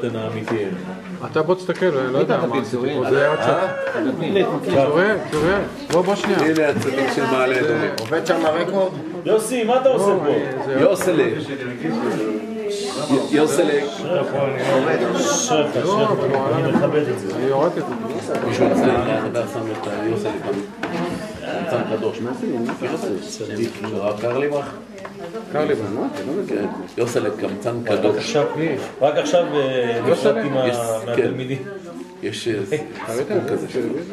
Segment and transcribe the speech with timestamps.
[0.00, 0.68] אתן האמיתיים.
[1.30, 3.66] אתה בוא תסתכל, לא יודע מה עשיתי פה, זה הצד.
[4.64, 5.60] צוריאל, צוריאל,
[5.92, 6.38] בוא בוא שנייה.
[6.38, 7.90] הנה הצדיק של מעלה אדומים.
[8.00, 8.92] עובד שם הרקורד?
[9.24, 10.70] יוסי, מה אתה עושה פה?
[10.80, 11.24] יוסלה.
[13.30, 13.72] יוסלה.
[13.90, 16.08] שרף, לא,
[16.54, 17.36] אני מכבד את זה.
[17.36, 17.80] אני הורדתי.
[18.46, 20.30] מישהו אצלנו בחדר שם את היוסלה
[21.60, 22.18] קמצן קדוש.
[23.38, 23.70] צדיק.
[23.82, 24.66] הרב קרליבך?
[25.52, 25.84] קרליבן.
[26.48, 26.66] כן.
[26.98, 28.16] יוסלה קמצן קדוש.
[28.16, 28.46] עכשיו,
[29.00, 30.00] רק עכשיו אה,
[30.50, 30.76] מה- יש-
[31.06, 31.58] מהתלמידים.
[32.22, 32.86] יש אה, סיפור
[33.48, 33.66] כזה.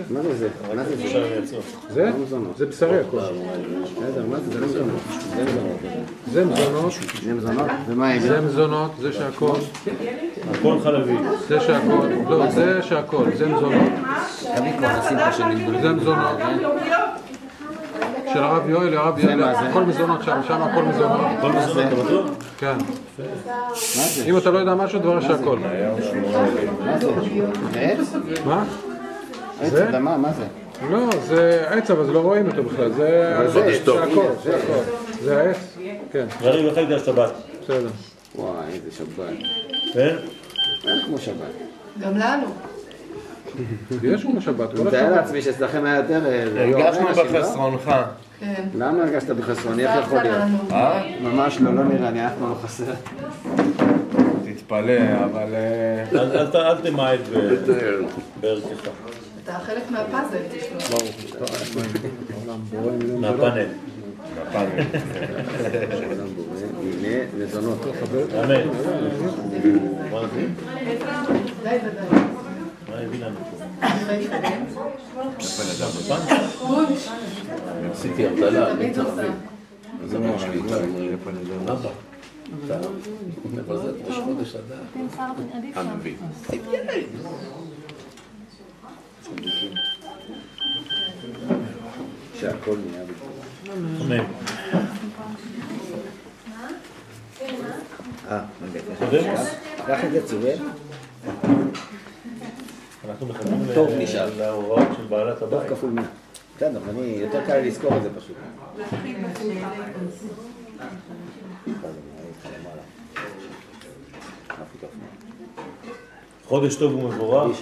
[0.09, 0.47] מה זה זה?
[0.75, 0.83] מה
[2.57, 3.19] זה בשרי הכל.
[3.19, 3.21] מה
[4.15, 4.19] זה?
[4.59, 5.01] לא מזונות.
[5.33, 5.79] זה מזונות.
[6.33, 6.91] זה מזונות,
[7.23, 7.65] זה מזונות?
[7.87, 9.51] ומה זה מזונות, זה שהכל,
[10.51, 11.13] הכל חלבי.
[11.47, 13.91] זה שהכל, לא, זה שהכל, זה מזונות.
[15.81, 16.37] זה מזונות.
[18.33, 21.21] של הרב יואל, הרב יואל, הכל מזונות שם, שם הכל מזונות.
[21.41, 22.29] כל מזונות, אתה בטוח?
[22.57, 22.77] כן.
[24.25, 25.59] אם אתה לא יודע משהו, דבר שהכל.
[25.59, 27.09] מה זה?
[27.73, 28.13] זה עץ?
[28.45, 28.63] מה?
[29.61, 29.89] עץ זה?
[29.89, 30.45] אדמה, מה זה?
[30.91, 35.31] לא, זה עץ, אבל לא רואים אותו בכלל, זה אבל זה הכל, הכל.
[35.31, 35.77] העץ?
[36.11, 37.31] כן, יריב, איך היית השבת?
[37.63, 37.89] בסדר.
[38.35, 39.25] וואי, איזה שבת.
[39.93, 40.15] כן?
[40.87, 41.51] אין כמו שבת.
[41.99, 42.47] גם לנו.
[44.03, 45.15] יש כמו שבת, אני כל מתאר השבת.
[45.17, 46.21] לעצמי שאצלכם היה יותר...
[46.25, 47.23] אה, הרגשנו לא?
[47.23, 47.91] בחסרונך.
[48.39, 48.63] כן.
[48.75, 49.85] למה הרגשת בחסרוני?
[49.87, 50.37] איך יכול להיות?
[50.71, 51.01] אה?
[51.21, 52.83] ממש לא, לא נראה לי, אף פעם לא חסר.
[54.45, 54.93] תתפלא,
[55.25, 55.53] אבל...
[55.53, 56.03] אה,
[56.55, 57.19] אל- תמעט.
[58.41, 58.89] בערכך.
[59.43, 60.97] אתה חלק מהפאזל, תשמע.
[63.19, 63.65] מהפאנל.
[64.49, 64.81] בפאנל.
[66.81, 67.85] הנה, מזונות.
[68.43, 68.61] אמן.
[71.63, 72.26] די ודי.
[72.97, 73.57] מה הביא לנו פה?
[77.91, 78.75] עשיתי הבדלה.
[78.75, 79.23] תמיד עושה.
[80.03, 80.61] אז אמר שלי,
[81.71, 81.89] אבא.
[82.67, 82.77] זה
[84.07, 84.75] ראש חודש אדר.
[85.75, 86.15] המבין.
[92.39, 93.03] שהכל נהיה.
[94.01, 94.23] אמן.
[98.29, 98.41] אה,
[99.11, 99.43] רגע?
[99.87, 100.57] קח את זה צוריאל.
[103.09, 103.27] אנחנו
[103.73, 104.29] טוב, נשאר.
[104.37, 105.69] להוראות של בעלת טוב הבית.
[105.69, 106.03] כפול 100.
[106.57, 108.35] בסדר, אני, יותר קל לי לזכור את זה פשוט.
[116.45, 117.57] חודש טוב ומבורך.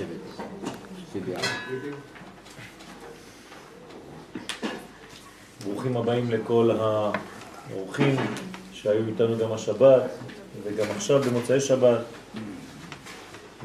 [5.65, 6.71] ברוכים הבאים לכל
[7.71, 8.15] האורחים
[8.73, 10.03] שהיו איתנו גם השבת
[10.63, 11.99] וגם עכשיו במוצאי שבת.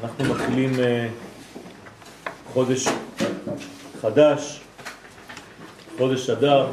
[0.03, 1.07] אנחנו מתחילים אה,
[2.53, 2.87] חודש
[4.01, 4.61] חדש,
[5.97, 6.67] חודש אדר,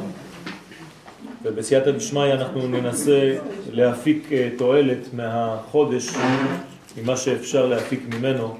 [1.43, 3.37] ובסייעתא דשמיא אנחנו ננסה
[3.71, 6.09] להפיק אה, תועלת מהחודש,
[6.97, 8.57] ממה שאפשר להפיק ממנו,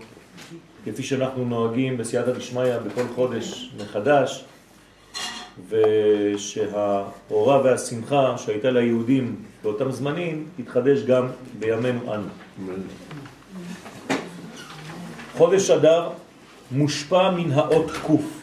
[0.85, 4.46] כפי שאנחנו נוהגים בסייעתא דשמיא בכל חודש מחדש.
[5.69, 11.28] ושהאורה והשמחה שהייתה ליהודים באותם זמנים תתחדש גם
[11.59, 12.28] בימינו אנו.
[15.38, 16.09] חודש אדר
[16.72, 18.41] מושפע מן האות קוף.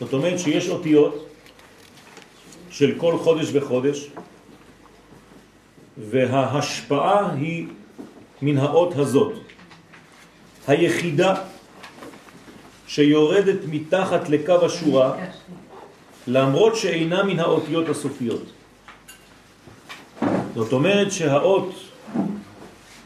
[0.00, 1.28] זאת אומרת שיש אותיות
[2.70, 4.08] של כל חודש וחודש
[5.98, 7.66] וההשפעה היא
[8.42, 9.32] מן האות הזאת.
[10.66, 11.34] היחידה
[12.86, 15.16] שיורדת מתחת לקו השורה
[16.26, 18.42] למרות שאינה מן האותיות הסופיות.
[20.54, 21.74] זאת אומרת שהאות,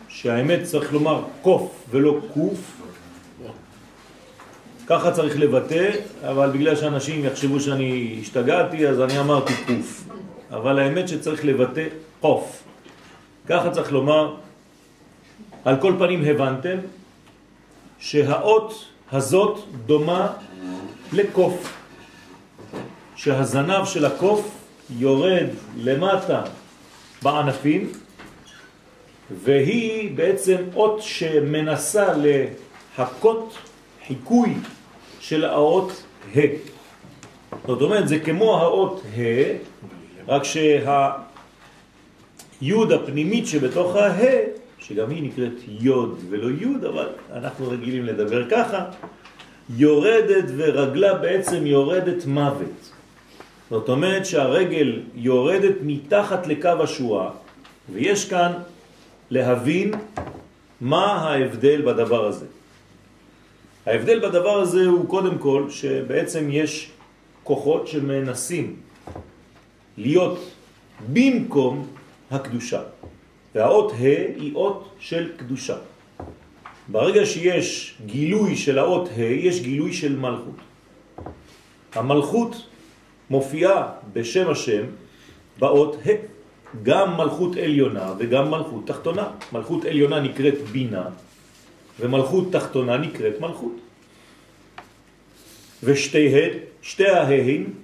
[0.09, 2.76] שהאמת צריך לומר קוף ולא קוף,
[4.87, 5.91] ככה צריך לבטא,
[6.23, 10.05] אבל בגלל שאנשים יחשבו שאני השתגעתי אז אני אמרתי קוף.
[10.51, 11.87] אבל האמת שצריך לבטא
[12.21, 12.63] קוף.
[13.49, 14.35] ככה צריך לומר,
[15.65, 16.79] על כל פנים הבנתם,
[17.99, 20.33] שהאות הזאת דומה
[21.13, 21.73] לקוף.
[23.17, 24.51] שהזנב של הקוף
[24.91, 25.47] יורד
[25.77, 26.43] למטה
[27.23, 27.93] בענפים,
[29.43, 32.07] והיא בעצם אות שמנסה
[32.99, 33.55] להכות
[34.07, 34.55] חיקוי
[35.29, 36.05] של האות
[36.37, 36.41] ה'.
[37.67, 39.21] זאת אומרת, זה כמו האות ה',
[40.29, 40.43] רק
[42.61, 44.41] שהיוד הפנימית שבתוך הה,
[44.79, 48.85] שגם היא נקראת יוד ולא יוד, אבל אנחנו רגילים לדבר ככה,
[49.77, 52.93] יורדת ורגלה בעצם יורדת מוות.
[53.71, 57.31] זאת אומרת שהרגל יורדת מתחת לקו השורה,
[57.93, 58.53] ויש כאן
[59.31, 59.95] להבין
[60.81, 62.47] מה ההבדל בדבר הזה.
[63.87, 66.91] ההבדל בדבר הזה הוא קודם כל שבעצם יש
[67.45, 68.77] כוחות שמנסים
[69.97, 70.39] להיות
[71.13, 71.87] במקום
[72.31, 72.83] הקדושה.
[73.55, 75.77] והאות ה' היא אות של קדושה.
[76.89, 80.59] ברגע שיש גילוי של האות ה', יש גילוי של מלכות.
[81.95, 82.67] המלכות
[83.31, 84.85] מופיעה בשם השם
[85.59, 86.11] באות ה',
[86.83, 89.27] גם מלכות עליונה וגם מלכות תחתונה.
[89.53, 91.05] מלכות עליונה נקראת בינה,
[92.01, 93.77] ומלכות תחתונה נקראת מלכות.
[95.83, 96.49] ושתי ה',
[96.83, 97.75] שתי ההאים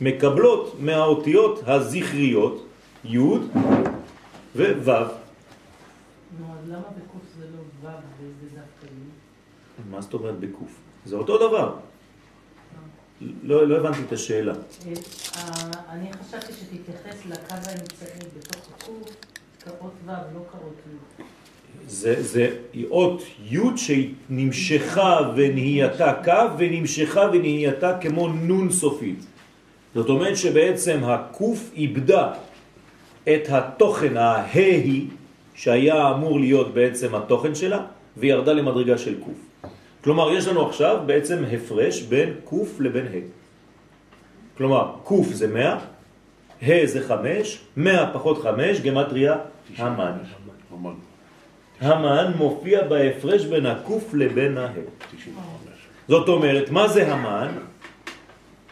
[0.00, 2.66] מקבלות מהאותיות הזכריות
[3.04, 3.18] י'
[4.56, 4.92] וו'.
[6.68, 9.90] למה בקוף זה לא ו' וזה דווקא י'?
[9.90, 10.70] מה זאת אומרת בקוף?
[11.04, 11.76] זה אותו דבר.
[13.42, 14.54] לא, לא הבנתי את השאלה.
[14.54, 19.16] אה, אני חשבתי שתתייחס לקו האמצעי בתוך הקוף
[19.64, 21.37] כאות ו', לא כאות י'.
[21.86, 22.50] זה, זה
[22.90, 29.26] אות י' שנמשכה ונהייתה קו ונמשכה ונהייתה כמו נון סופית.
[29.94, 32.32] זאת אומרת שבעצם הקוף איבדה
[33.24, 35.06] את התוכן ההי
[35.54, 37.84] שהיה אמור להיות בעצם התוכן שלה
[38.16, 39.38] וירדה למדרגה של קוף.
[40.04, 43.26] כלומר, יש לנו עכשיו בעצם הפרש בין קוף לבין ה'.
[44.56, 45.78] כלומר, קוף זה 100,
[46.62, 49.36] ה' זה 5, 100 פחות 5, גמטריה
[49.76, 50.12] המן.
[51.80, 54.68] המן מופיע בהפרש בין הקוף לבין ה'.
[56.08, 57.48] זאת אומרת, מה זה המן?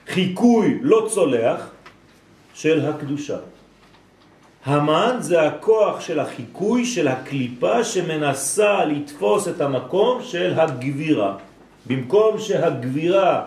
[0.08, 1.70] חיקוי לא צולח
[2.55, 3.37] של הקדושה.
[4.64, 11.37] המן זה הכוח של החיקוי של הקליפה שמנסה לתפוס את המקום של הגבירה.
[11.87, 13.43] במקום שהגבירה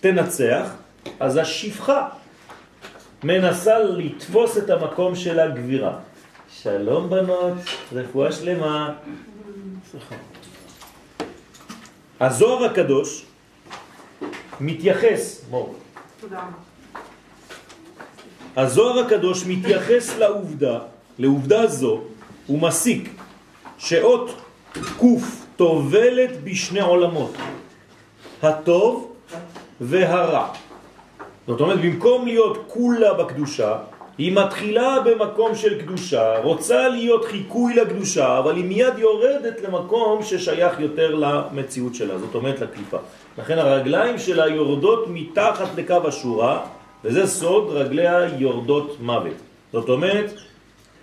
[0.00, 0.74] תנצח,
[1.20, 2.08] אז השפחה
[3.24, 5.96] מנסה לתפוס את המקום של הגבירה.
[6.64, 7.52] שלום בנות,
[7.92, 8.92] רפואה שלמה.
[12.20, 13.24] הזוהר הקדוש
[14.60, 15.74] מתייחס, מור.
[18.56, 20.78] הזוהר הקדוש מתייחס לעובדה,
[21.18, 22.00] לעובדה זו,
[22.46, 23.10] הוא מסיק
[23.78, 24.30] שאות
[24.98, 27.34] קוף תובלת בשני עולמות,
[28.42, 29.12] הטוב
[29.80, 30.48] והרע.
[31.46, 33.78] זאת אומרת, במקום להיות כולה בקדושה,
[34.18, 40.80] היא מתחילה במקום של קדושה, רוצה להיות חיקוי לקדושה, אבל היא מיד יורדת למקום ששייך
[40.80, 42.98] יותר למציאות שלה, זאת אומרת לקליפה.
[43.38, 46.66] לכן הרגליים שלה יורדות מתחת לקו השורה,
[47.04, 49.36] וזה סוד רגליה יורדות מוות.
[49.72, 50.34] זאת אומרת,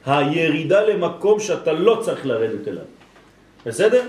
[0.06, 2.84] הירידה למקום שאתה לא צריך לרדת אליו.
[3.66, 4.04] בסדר?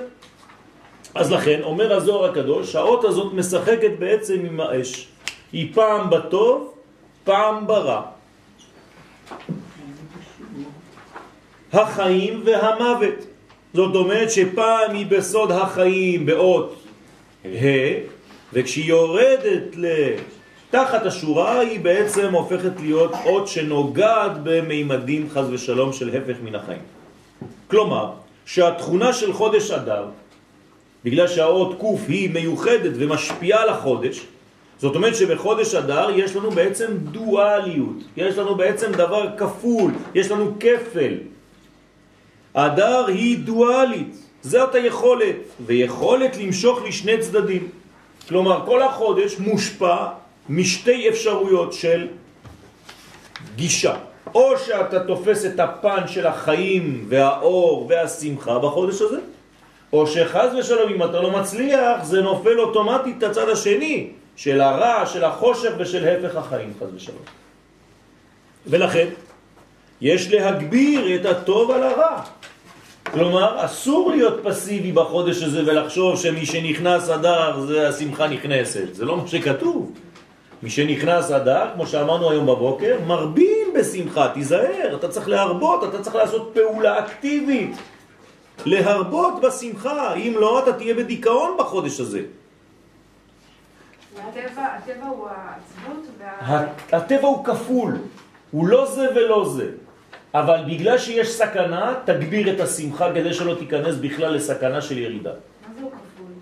[1.14, 5.08] אז לכן, אומר הזוהר הקדוש, האות הזאת משחקת בעצם עם האש.
[5.52, 6.74] היא פעם בטוב,
[7.24, 8.02] פעם ברע.
[11.72, 13.14] החיים והמוות.
[13.74, 16.82] זאת אומרת שפעם היא בסוד החיים באות
[17.44, 17.66] ה',
[18.52, 26.36] וכשהיא יורדת לתחת השורה היא בעצם הופכת להיות אות שנוגעת במימדים חז ושלום של הפך
[26.42, 26.82] מן החיים.
[27.68, 28.10] כלומר,
[28.46, 30.04] שהתכונה של חודש אדר,
[31.04, 34.20] בגלל שהאות קוף היא מיוחדת ומשפיעה על החודש,
[34.82, 40.52] זאת אומרת שבחודש אדר יש לנו בעצם דואליות, יש לנו בעצם דבר כפול, יש לנו
[40.60, 41.14] כפל.
[42.54, 45.36] אדר היא דואלית, זאת היכולת,
[45.66, 47.68] ויכולת למשוך לשני צדדים.
[48.28, 49.96] כלומר, כל החודש מושפע
[50.48, 52.08] משתי אפשרויות של
[53.56, 53.94] גישה.
[54.34, 59.18] או שאתה תופס את הפן של החיים והאור והשמחה בחודש הזה,
[59.92, 65.06] או שחז ושלום אם אתה לא מצליח, זה נופל אוטומטית את הצד השני, של הרע,
[65.06, 67.22] של החושך ושל הפך החיים, חז ושלום.
[68.66, 69.08] ולכן,
[70.00, 72.22] יש להגביר את הטוב על הרע.
[73.12, 78.94] כלומר, אסור להיות פסיבי בחודש הזה ולחשוב שמי שנכנס אדר זה השמחה נכנסת.
[78.94, 79.92] זה לא מה שכתוב.
[80.62, 86.16] מי שנכנס אדר, כמו שאמרנו היום בבוקר, מרבים בשמחה, תיזהר, אתה צריך להרבות, אתה צריך
[86.16, 87.76] לעשות פעולה אקטיבית.
[88.66, 92.41] להרבות בשמחה, אם לא אתה תהיה בדיכאון בחודש הזה.
[94.18, 96.66] הטבע, הטבע הוא העצבות וה...
[96.92, 97.98] הטבע הוא כפול,
[98.50, 99.68] הוא לא זה ולא זה.
[100.34, 105.30] אבל בגלל שיש סכנה, תגביר את השמחה כדי שלא תיכנס בכלל לסכנה של ירידה.
[105.30, 106.32] מה זה הוא כפול?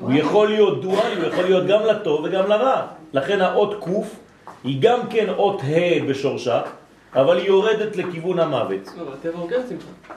[0.00, 2.86] הוא יכול להיות דואלי, הוא יכול להיות גם לטוב וגם לרע.
[3.12, 4.16] לכן האות קוף
[4.64, 6.62] היא גם כן אות ה' בשורשה,
[7.14, 8.88] אבל היא יורדת לכיוון המוות.
[8.98, 10.14] לא, הטבע הוא כן שמחה.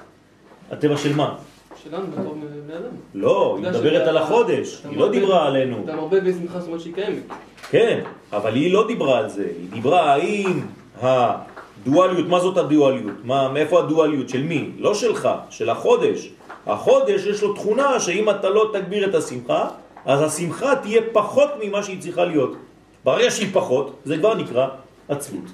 [0.72, 1.36] הטבע של מה?
[1.84, 2.34] שלנו בתור
[2.66, 2.96] בני אדם.
[3.16, 5.82] לא, היא מדברת על החודש, היא לא דיברה עלינו.
[5.84, 7.24] אתה מרבה בשמחה, זאת אומרת שהיא קיימת.
[7.70, 10.60] כן, אבל היא לא דיברה על זה, היא דיברה האם
[11.02, 13.16] הדואליות, מה זאת הדואליות?
[13.24, 14.30] מה, מאיפה הדואליות?
[14.30, 14.70] של מי?
[14.78, 16.30] לא שלך, של החודש.
[16.68, 19.68] החודש יש לו תכונה שאם אתה לא תגביר את השמחה,
[20.06, 22.56] אז השמחה תהיה פחות ממה שהיא צריכה להיות.
[23.04, 24.68] ברגע שהיא פחות, זה כבר נקרא
[25.10, 25.46] עצלות.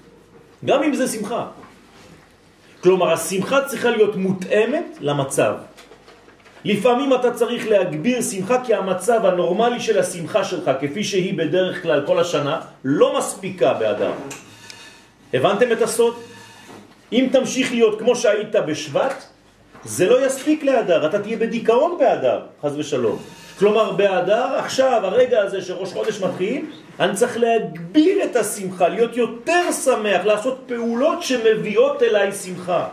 [0.66, 1.46] גם אם זה שמחה.
[2.84, 5.54] כלומר, השמחה צריכה להיות מותאמת למצב.
[6.68, 12.04] לפעמים אתה צריך להגביר שמחה כי המצב הנורמלי של השמחה שלך, כפי שהיא בדרך כלל
[12.06, 14.12] כל השנה, לא מספיקה באדם.
[15.34, 16.16] הבנתם את הסוד?
[17.14, 19.24] אם תמשיך להיות כמו שהיית בשבט,
[19.84, 23.20] זה לא יספיק לאדר, אתה תהיה בדיכאון באדר, חז ושלום.
[23.60, 26.66] כלומר, באדר, עכשיו, הרגע הזה שראש חודש מתחיל,
[27.00, 32.88] אני צריך להגביר את השמחה, להיות יותר שמח, לעשות פעולות שמביאות אליי שמחה.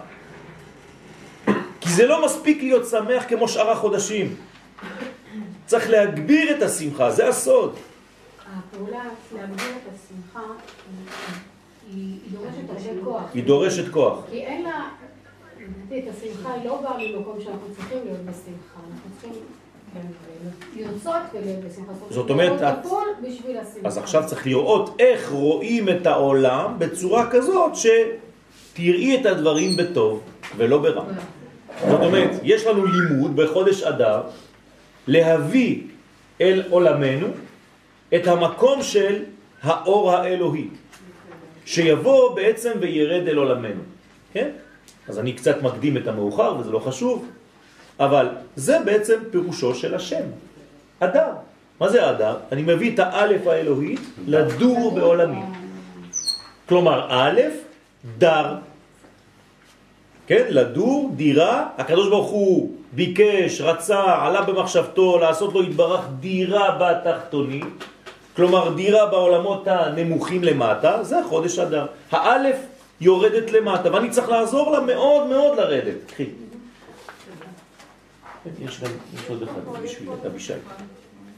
[1.84, 4.36] כי זה לא מספיק להיות שמח כמו שאר החודשים.
[5.66, 7.74] צריך להגביר את השמחה, זה הסוד.
[8.46, 9.02] הפעולה
[9.34, 10.52] להגביר את השמחה
[11.92, 13.22] היא דורשת הרבה כוח.
[13.34, 14.18] היא דורשת כוח.
[14.30, 14.88] כי אין לה,
[15.88, 18.80] את השמחה לא באה ממקום שאנחנו צריכים להיות בשמחה.
[18.90, 19.42] אנחנו צריכים
[19.94, 20.00] כן,
[20.76, 21.92] לרצות ולהיות בשמחה.
[22.10, 22.86] זאת אומרת, את-.
[23.84, 30.20] אז עכשיו צריך לראות איך רואים את העולם בצורה כזאת שתראי את הדברים בטוב
[30.56, 31.04] ולא ברע.
[31.80, 34.22] זאת אומרת, יש לנו לימוד בחודש אדר
[35.06, 35.80] להביא
[36.40, 37.26] אל עולמנו
[38.14, 39.22] את המקום של
[39.62, 40.68] האור האלוהי,
[41.64, 43.82] שיבוא בעצם וירד אל עולמנו.
[44.32, 44.50] כן?
[45.08, 47.28] אז אני קצת מקדים את המאוחר וזה לא חשוב,
[48.00, 50.24] אבל זה בעצם פירושו של השם,
[51.00, 51.32] אדר.
[51.80, 52.36] מה זה אדר?
[52.52, 55.42] אני מביא את האלף האלוהית לדור בעולמי.
[56.68, 57.40] כלומר, א',
[58.18, 58.54] דר,
[60.26, 67.78] כן, לדור, דירה, הקדוש ברוך הוא ביקש, רצה, עלה במחשבתו לעשות לו התברך דירה בתחתונים,
[68.36, 71.86] כלומר דירה בעולמות הנמוכים למטה, זה החודש אדר.
[72.10, 72.56] האלף
[73.00, 75.94] יורדת למטה, ואני צריך לעזור לה מאוד מאוד לרדת.
[76.06, 76.26] קחי.
[78.60, 80.52] יש גם, יש עוד אחד בשביל את אבישי.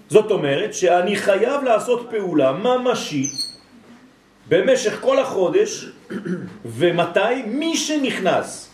[0.08, 3.30] זאת אומרת שאני חייב לעשות פעולה ממשית
[4.48, 5.86] במשך כל החודש,
[6.64, 7.42] ומתי?
[7.46, 8.65] מי שנכנס.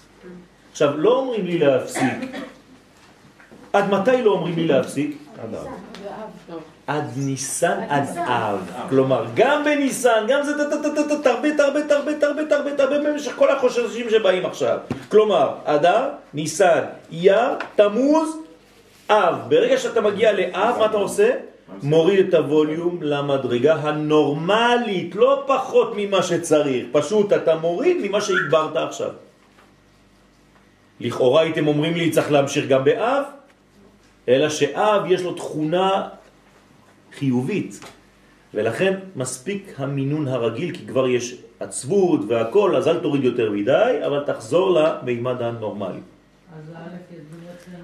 [0.73, 2.37] עכשיו, לא אומרים לי להפסיק.
[3.73, 5.17] עד מתי לא אומרים לי להפסיק?
[5.43, 5.67] עד אב.
[6.87, 8.59] עד ניסן עד אב.
[8.89, 10.53] כלומר, גם בניסן, גם זה
[11.23, 14.79] תרבה, תרבה, תרבה, תרבה, תרבה, תרבה במשך כל החוששים שבאים עכשיו.
[15.09, 18.37] כלומר, אדר, ניסן, אייר, תמוז,
[19.11, 19.35] אב.
[19.49, 21.31] ברגע שאתה מגיע לאב, מה אתה עושה?
[21.83, 26.87] מוריד את הווליום למדרגה הנורמלית, לא פחות ממה שצריך.
[26.93, 29.11] פשוט אתה מוריד ממה שהגברת עכשיו.
[31.03, 33.25] לכאורה הייתם אומרים לי צריך להמשיך גם באב,
[34.29, 36.09] אלא שאב יש לו תכונה
[37.19, 37.81] חיובית,
[38.55, 44.23] ולכן מספיק המינון הרגיל, כי כבר יש עצבות והכל, אז אל תוריד יותר מדי, אבל
[44.27, 46.01] תחזור למימד הנורמלי.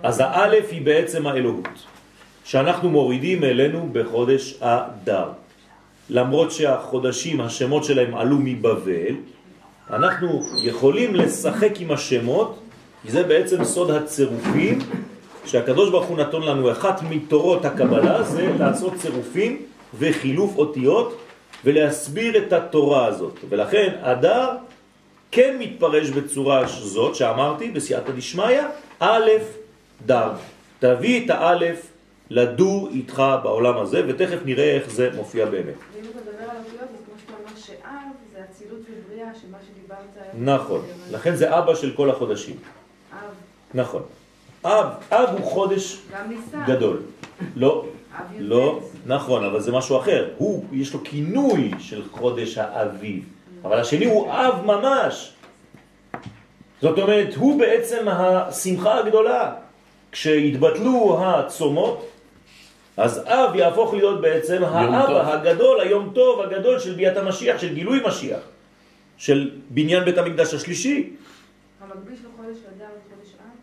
[0.02, 1.86] אז האלף היא בעצם האלוהות,
[2.44, 5.28] שאנחנו מורידים אלינו בחודש אדר.
[6.10, 9.14] למרות שהחודשים, השמות שלהם עלו מבבל,
[9.90, 12.67] אנחנו יכולים לשחק עם השמות,
[13.04, 14.78] זה בעצם סוד הצירופים,
[15.44, 19.62] שהקדוש ברוך הוא נתון לנו, אחת מתורות הקבלה זה לעשות צירופים
[19.98, 21.18] וחילוף אותיות
[21.64, 23.38] ולהסביר את התורה הזאת.
[23.48, 24.48] ולכן אדר
[25.30, 28.60] כן מתפרש בצורה זאת שאמרתי בסייעתא דשמיא,
[29.00, 29.30] א'
[30.06, 30.30] דר.
[30.78, 31.86] תביא את האלף
[32.30, 35.64] לדור איתך בעולם הזה, ותכף נראה איך זה מופיע באמת.
[35.64, 40.26] ואם אתה מדבר על אותיות, אז כמו שאתה אומר שאב זה אצילות ובריאה, שמה שדיברת...
[40.34, 42.56] נכון, לכן זה אבא של כל החודשים.
[43.74, 44.02] נכון.
[44.64, 46.02] אב, אב הוא חודש.
[46.66, 47.02] גדול.
[47.56, 48.40] לא, אב י"ט.
[48.40, 50.28] לא, נכון, אבל זה משהו אחר.
[50.36, 53.24] הוא, יש לו כינוי של חודש האביב,
[53.64, 55.32] אבל השני הוא אב ממש.
[56.82, 59.54] זאת אומרת, הוא בעצם השמחה הגדולה.
[60.12, 62.08] כשהתבטלו הצומות,
[62.96, 64.64] אז אב יהפוך להיות בעצם טוב.
[64.64, 68.40] האבא הגדול, היום טוב הגדול של ביאת המשיח, של גילוי משיח,
[69.16, 71.10] של בניין בית המקדש השלישי.
[71.80, 73.56] המקביל של חודש אדר וחודש אב.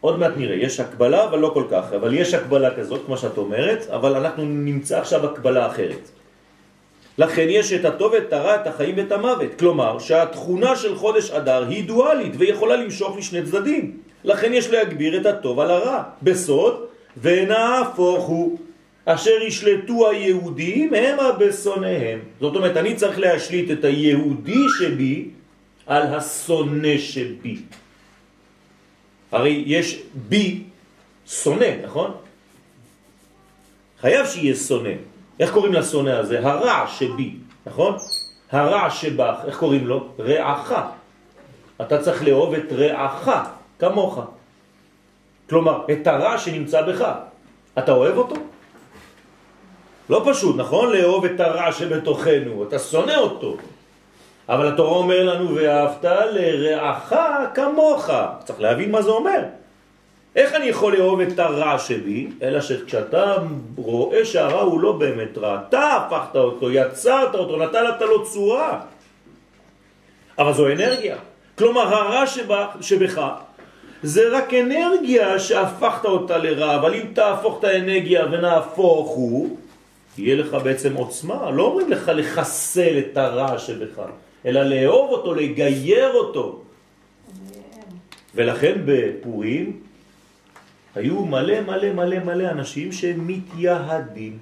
[0.00, 3.38] עוד מעט נראה, יש הקבלה אבל לא כל כך, אבל יש הקבלה כזאת כמו שאת
[3.38, 6.08] אומרת, אבל אנחנו נמצא עכשיו הקבלה אחרת.
[7.18, 9.50] לכן יש את הטוב ואת הרע, את החיים ואת המוות.
[9.58, 13.96] כלומר, שהתכונה של חודש אדר היא דואלית ויכולה למשוך לשני צדדים.
[14.24, 16.02] לכן יש להגביר את הטוב על הרע.
[16.22, 16.84] בסוד,
[17.20, 18.58] ונהפוך הוא.
[19.04, 22.18] אשר ישלטו היהודים המה בשונאיהם.
[22.40, 25.28] זאת אומרת, אני צריך להשליט את היהודי שבי
[25.86, 27.56] על השונא שבי.
[29.32, 30.62] הרי יש בי
[31.26, 32.10] שונא, נכון?
[34.00, 34.90] חייב שיהיה שונא.
[35.40, 36.46] איך קוראים לשונא הזה?
[36.46, 37.34] הרע שבי,
[37.66, 37.96] נכון?
[38.50, 40.08] הרע שבך, איך קוראים לו?
[40.18, 40.72] רעך.
[41.80, 43.28] אתה צריך לאהוב את רעך,
[43.78, 44.18] כמוך.
[45.48, 47.04] כלומר, את הרע שנמצא בך.
[47.78, 48.34] אתה אוהב אותו?
[50.10, 50.92] לא פשוט, נכון?
[50.92, 53.56] לאהוב את הרע שבתוכנו, אתה שונא אותו.
[54.48, 57.14] אבל התורה אומר לנו, ואהבת לרעך
[57.54, 58.10] כמוך.
[58.44, 59.40] צריך להבין מה זה אומר.
[60.36, 62.28] איך אני יכול לאהוב את הרע שבי?
[62.42, 63.36] אלא שכשאתה
[63.76, 68.80] רואה שהרע הוא לא באמת רע, אתה הפכת אותו, יצרת אותו, נתת לו צורה.
[70.38, 71.16] אבל זו אנרגיה.
[71.58, 73.20] כלומר, הרע שבא, שבך
[74.02, 79.56] זה רק אנרגיה שהפכת אותה לרע, אבל אם תהפוך את האנרגיה ונהפוך הוא,
[80.18, 81.50] יהיה לך בעצם עוצמה.
[81.50, 84.02] לא אומרים לך לחסל את הרע שבך,
[84.46, 86.62] אלא לאהוב אותו, לגייר אותו.
[88.34, 89.80] ולכן בפורים
[90.94, 94.38] היו מלא מלא מלא מלא אנשים שמתייהדים.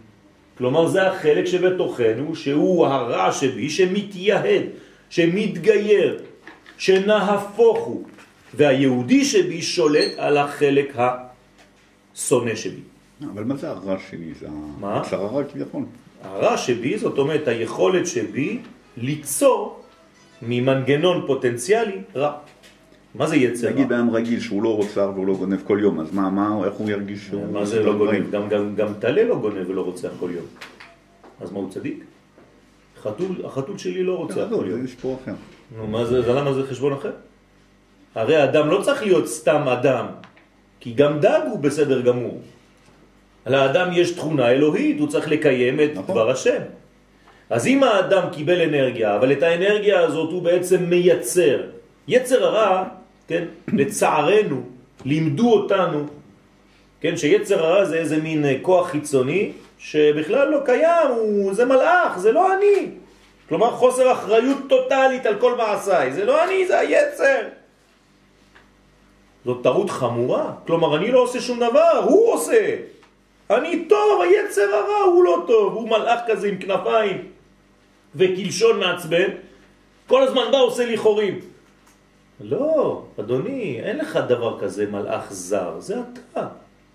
[0.58, 4.62] כלומר זה החלק שבתוכנו שהוא הרע שבי שמתייהד,
[5.10, 6.22] שמתגייר,
[6.78, 8.04] שנהפוך הוא.
[8.54, 12.80] והיהודי שבי שולט על החלק השונא שבי.
[13.32, 14.34] אבל מה זה הרע שלי?
[14.40, 14.46] זה
[14.80, 15.00] מה?
[15.00, 15.84] הצר הרע כביכול.
[16.22, 18.58] הרע שבי זאת אומרת היכולת שבי
[18.96, 19.82] ליצור
[20.42, 22.32] ממנגנון פוטנציאלי רע.
[23.14, 24.02] מה זה יצר נגיד רע?
[24.02, 26.90] בן רגיל שהוא לא רוצח והוא לא גונב כל יום, אז מה, מה, איך הוא
[26.90, 27.52] ירגיש שהוא...
[27.52, 28.30] מה זה לא גונב?
[28.30, 30.46] גם, גם, גם תלה לא גונב ולא רוצח כל יום.
[31.40, 32.04] אז מה הוא צדיק?
[33.02, 34.86] חתול, החתול שלי לא רוצח לא, כל זה יום.
[34.86, 35.34] סיפור אחר.
[35.76, 37.12] נו, מה זה, זה למה זה חשבון אחר?
[38.14, 40.06] הרי האדם לא צריך להיות סתם אדם,
[40.80, 42.40] כי גם דג הוא בסדר גמור.
[43.46, 46.14] לאדם יש תכונה אלוהית, הוא צריך לקיים את נכון.
[46.14, 46.62] דבר השם.
[47.50, 51.60] אז אם האדם קיבל אנרגיה, אבל את האנרגיה הזאת הוא בעצם מייצר,
[52.08, 52.84] יצר הרע,
[53.28, 54.62] כן, לצערנו,
[55.04, 56.06] לימדו אותנו,
[57.00, 62.18] כן, שיצר הרע זה איזה מין אה, כוח חיצוני, שבכלל לא קיים, הוא, זה מלאך,
[62.18, 62.90] זה לא אני.
[63.48, 67.40] כלומר חוסר אחריות טוטלית על כל מעשיי, זה לא אני, זה היצר.
[69.44, 72.76] זאת טעות חמורה, כלומר אני לא עושה שום דבר, הוא עושה.
[73.50, 77.37] אני טוב, היצר הרע הוא לא טוב, הוא מלאך כזה עם כנפיים
[78.16, 79.28] וקלשון מעצבן,
[80.06, 81.40] כל הזמן בא עושה לי חורים.
[82.40, 86.46] לא, אדוני, אין לך דבר כזה מלאך זר, זה אתה,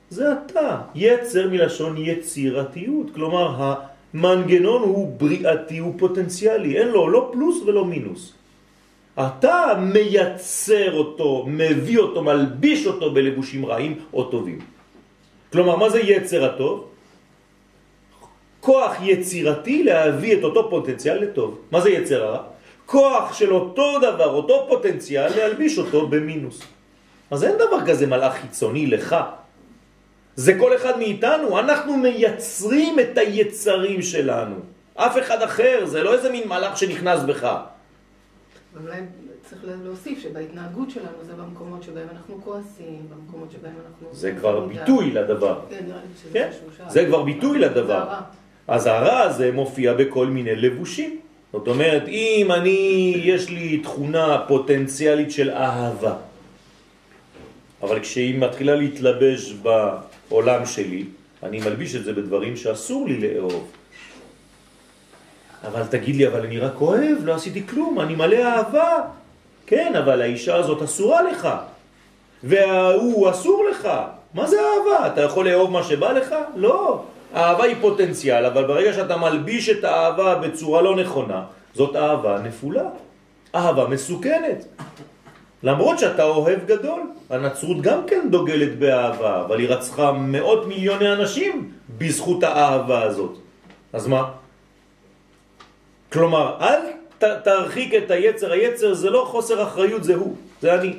[0.10, 0.82] זה אתה.
[0.96, 3.76] יצר מלשון יצירתיות, כלומר
[4.14, 8.34] המנגנון הוא בריאתי, הוא פוטנציאלי, אין לו לא פלוס ולא מינוס.
[9.20, 14.60] אתה מייצר אותו, מביא אותו, מלביש אותו בלבושים רעים או טובים.
[15.52, 16.93] כלומר, מה זה יצר הטוב?
[18.64, 21.60] כוח יצירתי להביא את אותו פוטנציאל לטוב.
[21.72, 22.44] מה זה יצר הרע?
[22.86, 26.62] כוח של אותו דבר, אותו פוטנציאל, להלביש אותו במינוס.
[27.32, 29.16] אז אין דבר כזה מלאך חיצוני לך.
[30.36, 34.56] זה כל אחד מאיתנו, אנחנו מייצרים את היצרים שלנו.
[34.96, 37.44] אף אחד אחר, זה לא איזה מין מלאך שנכנס בך.
[38.84, 39.02] אולי
[39.44, 44.08] צריך להוסיף שבהתנהגות שלנו זה במקומות שבהם אנחנו כועסים, במקומות שבהם אנחנו...
[44.12, 45.60] זה כבר ביטוי לדבר.
[45.70, 45.86] כן,
[46.34, 46.50] כן.
[46.88, 48.04] זה כבר ביטוי לדבר.
[48.68, 51.20] אז הרע הזה מופיע בכל מיני לבושים.
[51.54, 56.14] זאת אומרת, אם אני, יש לי תכונה פוטנציאלית של אהבה,
[57.82, 59.54] אבל כשהיא מתחילה להתלבש
[60.30, 61.06] בעולם שלי,
[61.44, 63.72] אני מלביש את זה בדברים שאסור לי לאהוב.
[65.68, 69.00] אבל תגיד לי, אבל אני רק אוהב, לא עשיתי כלום, אני מלא אהבה.
[69.68, 71.48] כן, אבל האישה הזאת אסורה לך,
[72.44, 73.90] והוא אסור לך.
[74.34, 75.08] מה זה אהבה?
[75.08, 76.36] אתה יכול לאהוב מה שבא לך?
[76.56, 77.04] לא.
[77.36, 81.44] אהבה היא פוטנציאל, אבל ברגע שאתה מלביש את האהבה בצורה לא נכונה,
[81.74, 82.84] זאת אהבה נפולה.
[83.56, 84.66] אהבה מסוכנת.
[85.64, 91.72] למרות שאתה אוהב גדול, הנצרות גם כן דוגלת באהבה, אבל היא רצחה מאות מיליוני אנשים
[91.98, 93.38] בזכות האהבה הזאת.
[93.94, 94.24] אז מה?
[96.14, 96.80] כלומר, אל
[97.18, 100.94] ת, תרחיק את היצר, היצר זה לא חוסר אחריות, זה הוא, זה אני.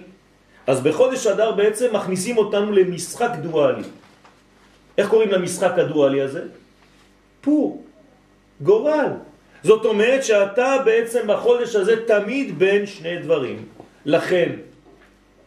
[0.67, 3.83] אז בחודש אדר בעצם מכניסים אותנו למשחק דואלי.
[4.99, 6.43] איך קוראים למשחק הדואלי הזה?
[7.41, 7.85] פור,
[8.61, 9.09] גורל.
[9.63, 13.65] זאת אומרת שאתה בעצם בחודש הזה תמיד בין שני דברים.
[14.05, 14.51] לכן,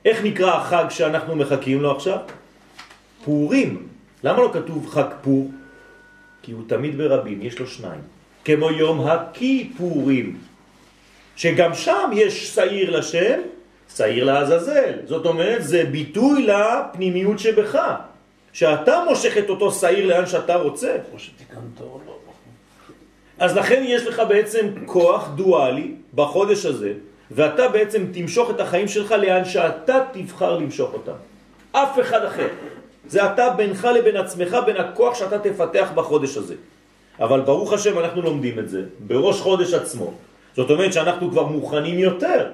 [0.06, 2.20] איך נקרא החג שאנחנו מחכים לו עכשיו?
[3.26, 3.88] פורים.
[4.24, 5.52] למה לא כתוב חג פור?
[6.42, 8.02] כי הוא תמיד ברבים, יש לו שניים.
[8.46, 10.38] כמו יום הכיפורים,
[11.36, 13.40] שגם שם יש שעיר לשם,
[13.96, 14.94] שעיר לעזאזל.
[15.06, 17.80] זאת אומרת, זה ביטוי לפנימיות שבך,
[18.58, 20.98] שאתה מושך את אותו שעיר לאן שאתה רוצה.
[21.10, 22.18] כמו שתיקנת או לא.
[23.40, 26.94] אז לכן יש לך בעצם כוח דואלי בחודש הזה,
[27.32, 31.20] ואתה בעצם תמשוך את החיים שלך לאן שאתה תבחר למשוך אותם.
[31.72, 32.48] אף אחד אחר.
[33.08, 36.56] זה אתה בינך לבין עצמך, בין הכוח שאתה תפתח בחודש הזה.
[37.20, 40.14] אבל ברוך השם אנחנו לומדים את זה בראש חודש עצמו.
[40.56, 42.52] זאת אומרת שאנחנו כבר מוכנים יותר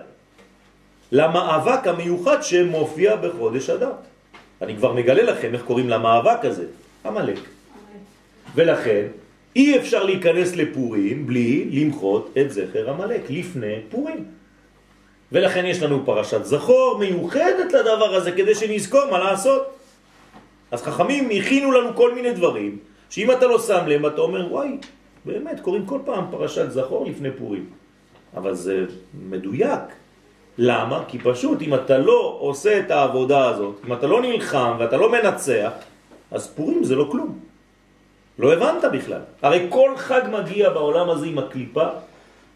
[1.12, 4.13] למאבק המיוחד שמופיע בחודש אדר.
[4.62, 6.66] אני כבר מגלה לכם איך קוראים למאבק הזה,
[7.04, 7.40] המלאק.
[8.56, 9.06] ולכן
[9.56, 14.26] אי אפשר להיכנס לפורים בלי למחות את זכר המלאק לפני פורים.
[15.32, 19.76] ולכן יש לנו פרשת זכור מיוחדת לדבר הזה כדי שנזכור מה לעשות.
[20.72, 22.78] אז חכמים הכינו לנו כל מיני דברים,
[23.10, 24.78] שאם אתה לא שם לב, אתה אומר, וואי,
[25.26, 27.66] באמת, קוראים כל פעם פרשת זכור לפני פורים.
[28.38, 28.86] אבל זה
[29.30, 30.03] מדויק.
[30.58, 31.04] למה?
[31.08, 35.12] כי פשוט אם אתה לא עושה את העבודה הזאת, אם אתה לא נלחם ואתה לא
[35.12, 35.72] מנצח,
[36.32, 37.40] אז פורים זה לא כלום.
[38.40, 39.22] לא הבנת בכלל.
[39.42, 41.86] הרי כל חג מגיע בעולם הזה עם הקליפה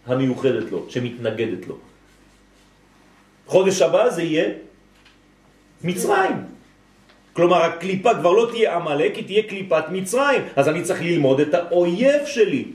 [0.08, 1.76] המיוחדת לו, שמתנגדת לו.
[3.48, 4.50] חודש הבא זה יהיה
[5.84, 6.44] מצרים.
[7.34, 10.42] כלומר, הקליפה כבר לא תהיה עמלק, היא תהיה קליפת מצרים.
[10.56, 12.66] אז אני צריך ללמוד את האויב שלי.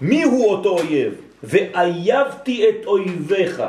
[0.00, 1.12] מי הוא אותו אויב?
[1.42, 3.62] ואייבתי את אויביך.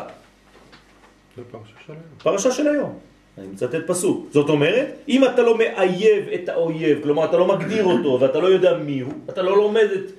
[2.24, 3.00] פרשה של היום.
[3.38, 4.28] אני מצטט פסוק.
[4.32, 8.48] זאת אומרת, אם אתה לא מאייב את האויב, כלומר אתה לא מגדיר אותו ואתה לא
[8.48, 10.12] יודע מי הוא, אתה לא לומד את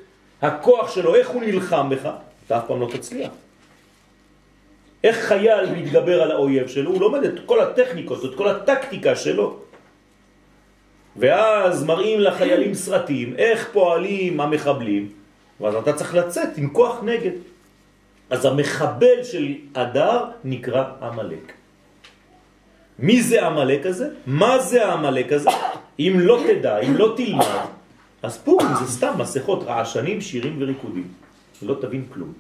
[0.42, 2.11] הכוח שלו, איך הוא נלחם בך,
[2.46, 3.31] אתה אף פעם לא תצליח.
[5.05, 6.90] איך חייל מתגבר על האויב שלו?
[6.90, 9.57] הוא לומד את כל הטכניקות, את כל הטקטיקה שלו.
[11.16, 15.09] ואז מראים לחיילים סרטים, איך פועלים המחבלים,
[15.61, 17.52] ואז אתה צריך לצאת עם כוח נגד.
[18.33, 21.53] אז המחבל של אדר נקרא עמלק.
[22.99, 24.09] מי זה עמלק הזה?
[24.27, 25.51] מה זה העמלק הזה?
[25.99, 27.64] אם לא תדע, אם לא תלמד,
[28.23, 31.09] אז פורים זה סתם מסכות רעשנים, שירים וריקודים.
[31.62, 32.33] לא תבין כלום.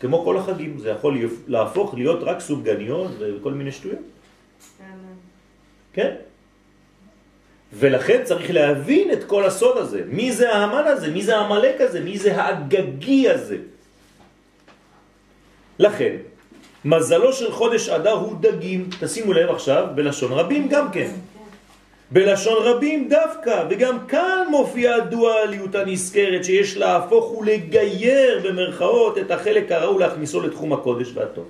[0.00, 4.06] כמו כל החגים, זה יכול להפוך להיות רק סופגניות וכל מיני שטויות.
[5.92, 6.14] כן?
[7.72, 10.02] ולכן צריך להבין את כל הסוד הזה.
[10.06, 11.10] מי זה האמן הזה?
[11.10, 12.00] מי זה המלאק הזה?
[12.00, 13.71] מי זה האגגי הזה?
[15.78, 16.16] לכן,
[16.84, 18.88] מזלו של חודש אדר הוא דגים.
[19.00, 21.10] תשימו לב עכשיו, בלשון רבים גם כן.
[22.10, 29.98] בלשון רבים דווקא, וגם כאן מופיעה הדואליות הנזכרת שיש להפוך ולגייר במרכאות את החלק הראו
[29.98, 31.48] להכניסו לתחום הקודש והטוב.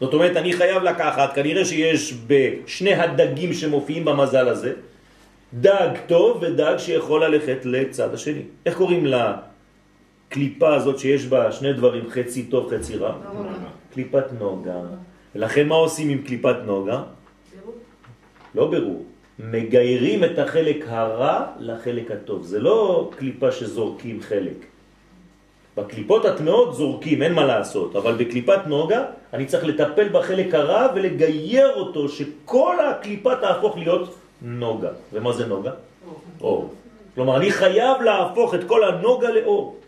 [0.00, 4.72] זאת אומרת, אני חייב לקחת, כנראה שיש בשני הדגים שמופיעים במזל הזה,
[5.54, 8.42] דג טוב ודג שיכול ללכת לצד השני.
[8.66, 9.06] איך קוראים
[10.28, 13.14] לקליפה הזאת שיש בה שני דברים, חצי טוב, חצי רע?
[13.92, 14.80] קליפת נוגה.
[15.34, 17.02] ולכן מה עושים עם קליפת נוגה?
[18.54, 19.04] לא ברור.
[19.38, 22.42] מגיירים את החלק הרע לחלק הטוב.
[22.42, 24.66] זה לא קליפה שזורקים חלק.
[25.76, 31.70] בקליפות הטמעות זורקים, אין מה לעשות, אבל בקליפת נוגה אני צריך לטפל בחלק הרע ולגייר
[31.76, 34.90] אותו, שכל הקליפה תהפוך להיות נוגה.
[35.12, 35.72] ומה זה נוגה?
[36.40, 36.74] אור.
[37.14, 39.78] כלומר, אני חייב להפוך את כל הנוגה לאור.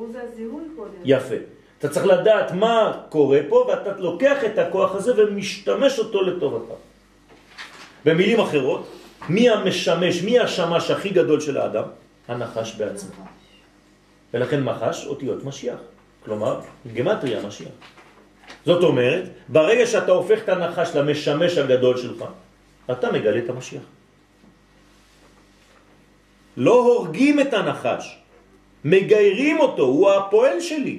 [0.00, 1.00] הבירור זה הזיהוי קודם.
[1.04, 1.34] יפה.
[1.78, 6.74] אתה צריך לדעת מה קורה פה, ואתה לוקח את הכוח הזה ומשתמש אותו לטובתך.
[8.04, 8.86] במילים אחרות,
[9.28, 11.84] מי המשמש, מי השמש הכי גדול של האדם?
[12.28, 13.24] הנחש בעצמו.
[14.34, 15.78] ולכן מחש אותיות משיח.
[16.24, 16.60] כלומר,
[16.94, 17.72] גמטריה משיח.
[18.66, 22.24] זאת אומרת, ברגע שאתה הופך את הנחש למשמש הגדול שלך,
[22.90, 23.82] אתה מגלה את המשיח.
[26.56, 28.18] לא הורגים את הנחש,
[28.84, 30.98] מגיירים אותו, הוא הפועל שלי.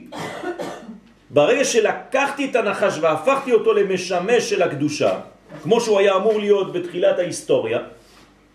[1.30, 5.20] ברגע שלקחתי את הנחש והפכתי אותו למשמש של הקדושה,
[5.64, 7.80] כמו שהוא היה אמור להיות בתחילת ההיסטוריה,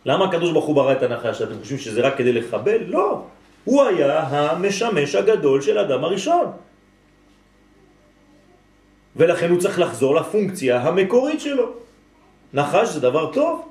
[0.06, 1.42] למה הקדוש ברוך הוא ברא את הנחש?
[1.42, 2.78] אתם חושבים שזה רק כדי לחבל?
[2.86, 3.22] לא.
[3.64, 6.46] הוא היה המשמש הגדול של אדם הראשון.
[9.16, 11.72] ולכן הוא צריך לחזור לפונקציה המקורית שלו.
[12.54, 13.68] נחש זה דבר טוב.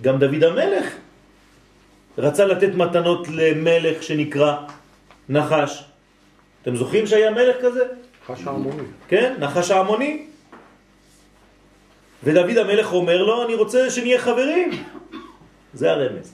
[0.00, 0.86] גם דוד המלך
[2.18, 4.56] רצה לתת מתנות למלך שנקרא
[5.28, 5.84] נחש.
[6.62, 7.84] אתם זוכרים שהיה מלך כזה?
[8.24, 8.82] נחש העמוני.
[9.08, 10.26] כן, נחש העמוני.
[12.24, 14.70] ודוד המלך אומר לו, אני רוצה שנהיה חברים.
[15.74, 16.32] זה הרמז.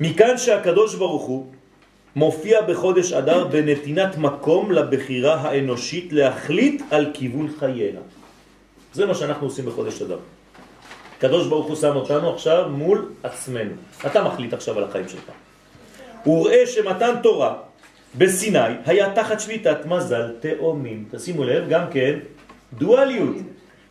[0.00, 1.46] מכאן שהקדוש ברוך הוא
[2.16, 8.00] מופיע בחודש אדר בנתינת מקום לבחירה האנושית להחליט על כיוון חייה.
[8.92, 10.18] זה מה שאנחנו עושים בחודש אדר.
[11.20, 13.70] הקדוש ברוך הוא שם אותנו עכשיו מול עצמנו.
[14.06, 15.30] אתה מחליט עכשיו על החיים שלך.
[16.24, 17.54] הוא ראה שמתן תורה
[18.14, 21.04] בסיני היה תחת שליטת מזל תאומים.
[21.10, 22.18] תשימו לב, גם כן,
[22.72, 23.36] דואליות.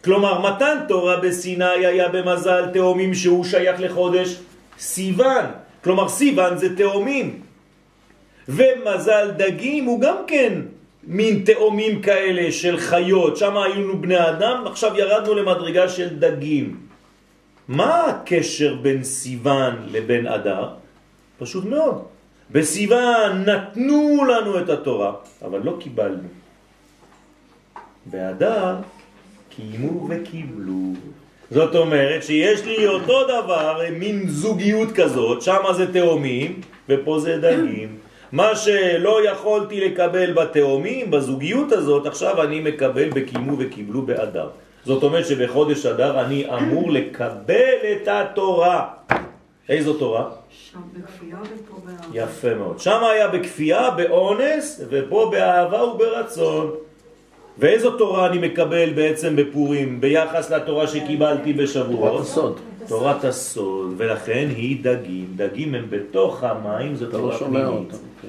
[0.04, 4.36] כלומר, מתן תורה בסיני היה במזל תאומים שהוא שייך לחודש
[4.80, 5.46] סיוון.
[5.84, 7.42] כלומר, סיוון זה תאומים.
[8.50, 10.54] ומזל דגים הוא גם כן
[11.04, 13.38] מין תאומים כאלה של חיות.
[13.38, 16.89] שם היינו בני אדם, עכשיו ירדנו למדרגה של דגים.
[17.70, 20.70] מה הקשר בין סיוון לבין אדר?
[21.40, 22.04] פשוט מאוד.
[22.52, 25.14] בסיוון נתנו לנו את התורה,
[25.46, 26.28] אבל לא קיבלנו.
[28.06, 28.76] באדר
[29.50, 30.94] קיימו וקיבלו.
[31.52, 37.98] זאת אומרת שיש לי אותו דבר, מין זוגיות כזאת, שם זה תאומים ופה זה דגים.
[38.32, 44.50] מה שלא יכולתי לקבל בתאומים, בזוגיות הזאת, עכשיו אני מקבל בקיימו וקיבלו באדר.
[44.86, 48.88] זאת אומרת שבחודש אדר אני אמור לקבל את התורה.
[49.70, 50.30] איזו תורה?
[50.50, 52.04] שם בכפייה ופה באהבה.
[52.14, 52.80] יפה מאוד.
[52.80, 56.72] שם היה בכפייה, באונס, ופה באהבה וברצון.
[57.58, 62.12] ואיזו תורה אני מקבל בעצם בפורים ביחס לתורה שקיבלתי בשבועות?
[62.12, 62.60] תורת הסוד.
[62.88, 65.34] תורת הסוד, ולכן היא דגים.
[65.36, 67.92] דגים הם בתוך המים, זו לא תורה פנימית.
[68.22, 68.28] כן.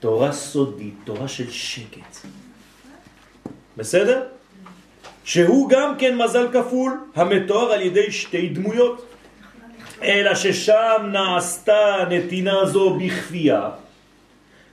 [0.00, 2.16] תורה סודית, תורה של שקט.
[3.76, 4.22] בסדר?
[5.28, 9.04] שהוא גם כן מזל כפול, המתואר על ידי שתי דמויות.
[10.02, 13.70] אלא ששם נעשתה נתינה זו בכפייה,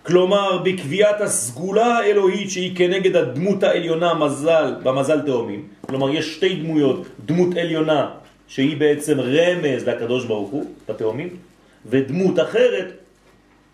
[0.04, 5.68] כלומר בקביעת הסגולה האלוהית שהיא כנגד הדמות העליונה מזל, במזל תאומים.
[5.82, 8.12] כלומר יש שתי דמויות, דמות עליונה
[8.48, 11.30] שהיא בעצם רמז לקדוש ברוך הוא, בתאומים,
[11.86, 12.88] ודמות אחרת,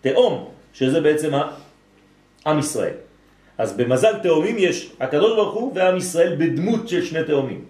[0.00, 1.30] תאום, שזה בעצם
[2.46, 3.11] עם ישראל.
[3.58, 7.64] אז במזל תאומים יש הקדוש ברוך הוא ועם ישראל בדמות של שני תאומים.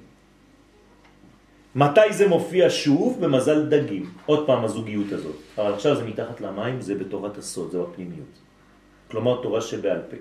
[1.75, 3.19] מתי זה מופיע שוב?
[3.21, 4.11] במזל דגים.
[4.27, 5.37] עוד פעם הזוגיות הזאת.
[5.59, 8.35] אבל עכשיו זה מתחת למים, זה בתורת הסוד, זה בפנימיות.
[9.11, 10.17] כלומר תורה שבעל פה.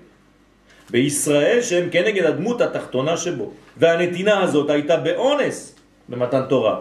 [0.90, 3.52] בישראל שהם כנגד הדמות התחתונה שבו.
[3.76, 5.74] והנתינה הזאת הייתה באונס
[6.08, 6.80] במתן תורה.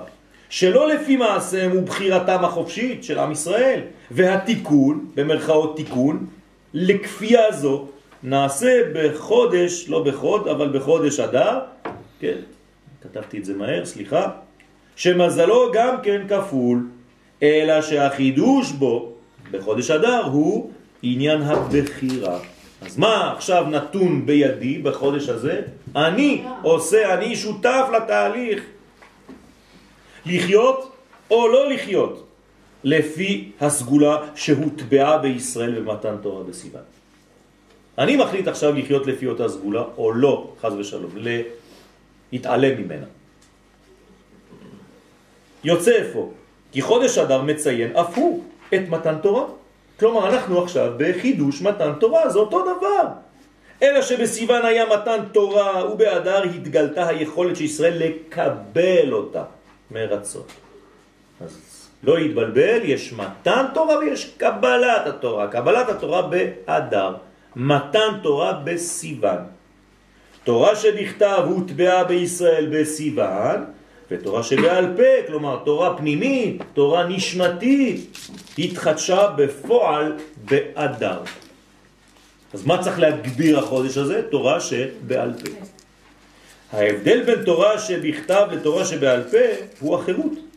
[0.50, 3.82] שלא לפי מעשיהם ובחירתם החופשית של עם ישראל.
[4.12, 6.26] והתיקון, במרכאות תיקון,
[6.74, 7.88] לכפייה זו,
[8.23, 11.60] נעשה בחודש, לא בחוד, אבל בחודש אדר,
[12.19, 12.38] כן,
[13.03, 14.29] כתבתי את זה מהר, סליחה,
[14.95, 16.88] שמזלו גם כן כפול,
[17.43, 19.12] אלא שהחידוש בו
[19.51, 20.71] בחודש אדר הוא
[21.03, 22.39] עניין הבחירה.
[22.81, 25.62] אז מה עכשיו נתון בידי בחודש הזה?
[25.95, 28.63] אני עושה, אני שותף לתהליך.
[30.25, 30.91] לחיות
[31.31, 32.27] או לא לחיות,
[32.84, 36.81] לפי הסגולה שהוטבעה בישראל במתן תורה בסיוון.
[37.97, 41.12] אני מחליט עכשיו לחיות לפי אותה סגולה, או לא, חז ושלום,
[42.32, 43.06] להתעלם ממנה.
[45.63, 46.32] יוצא איפה?
[46.71, 49.45] כי חודש אדר מציין אף הוא את מתן תורה.
[49.99, 53.08] כלומר, אנחנו עכשיו בחידוש מתן תורה, זה אותו דבר.
[53.82, 59.43] אלא שבסיוון היה מתן תורה ובאדר התגלתה היכולת של ישראל לקבל אותה
[59.91, 60.43] מרצון.
[61.41, 61.58] אז
[62.04, 65.47] לא יתבלבל, יש מתן תורה ויש קבלת התורה.
[65.47, 67.15] קבלת התורה באדר,
[67.56, 69.38] מתן תורה בסיוון.
[70.44, 73.66] תורה שבכתב הוטבעה בישראל בסיוון,
[74.12, 78.18] ותורה שבעל פה, כלומר תורה פנימית, תורה נשמתית,
[78.58, 81.20] התחדשה בפועל באדר.
[82.54, 84.22] אז מה צריך להגביר החודש הזה?
[84.32, 85.52] תורה שבעל פה.
[86.72, 89.38] ההבדל בין תורה שבכתב לתורה שבעל פה
[89.80, 90.51] הוא החירות.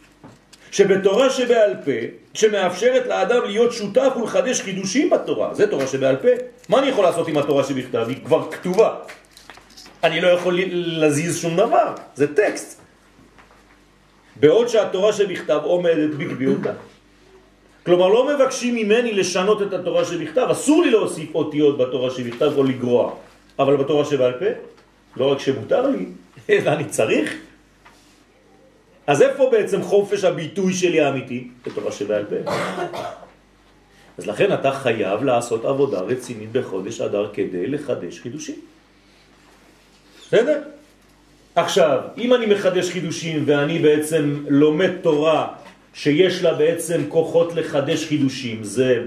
[0.75, 1.91] שבתורה שבעל פה,
[2.35, 6.29] שמאפשרת לאדם להיות שותף ולחדש חידושים בתורה, זה תורה שבעל פה.
[6.69, 8.05] מה אני יכול לעשות עם התורה שבכתב?
[8.09, 8.95] היא כבר כתובה.
[10.05, 12.81] אני לא יכול להזיז שום דבר, זה טקסט.
[14.37, 16.73] בעוד שהתורה שבכתב עומדת בקביעותה.
[17.87, 22.65] כלומר, לא מבקשים ממני לשנות את התורה שבכתב, אסור לי להוסיף אותיות בתורה שבכתב או
[22.65, 23.15] לגרוע,
[23.59, 24.51] אבל בתורה שבעל פה,
[25.17, 26.07] לא רק שמותר לי,
[26.51, 27.35] אלא אני צריך.
[29.07, 31.49] אז איפה בעצם חופש הביטוי שלי האמיתי?
[31.67, 32.51] בתורה שבעל פה.
[34.19, 38.57] אז לכן אתה חייב לעשות עבודה רצינית בחודש אדר כדי לחדש חידושים.
[40.27, 40.63] בסדר?
[41.55, 45.49] עכשיו, אם אני מחדש חידושים ואני בעצם לומד תורה
[45.95, 49.07] שיש לה בעצם כוחות לחדש חידושים, זה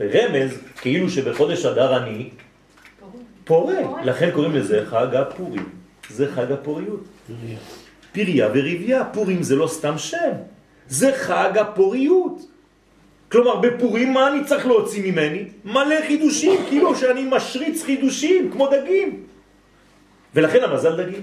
[0.00, 2.30] רמז כאילו שבחודש אדר אני
[3.44, 4.04] פורה.
[4.04, 5.68] לכן קוראים לזה חג הפורים.
[6.10, 7.04] זה חג הפוריות.
[8.12, 9.04] פריה וריביה.
[9.04, 10.32] פורים זה לא סתם שם,
[10.88, 12.40] זה חג הפוריות.
[13.32, 15.44] כלומר, בפורים מה אני צריך להוציא ממני?
[15.64, 19.22] מלא חידושים, כאילו שאני משריץ חידושים, כמו דגים.
[20.34, 21.22] ולכן המזל דגים,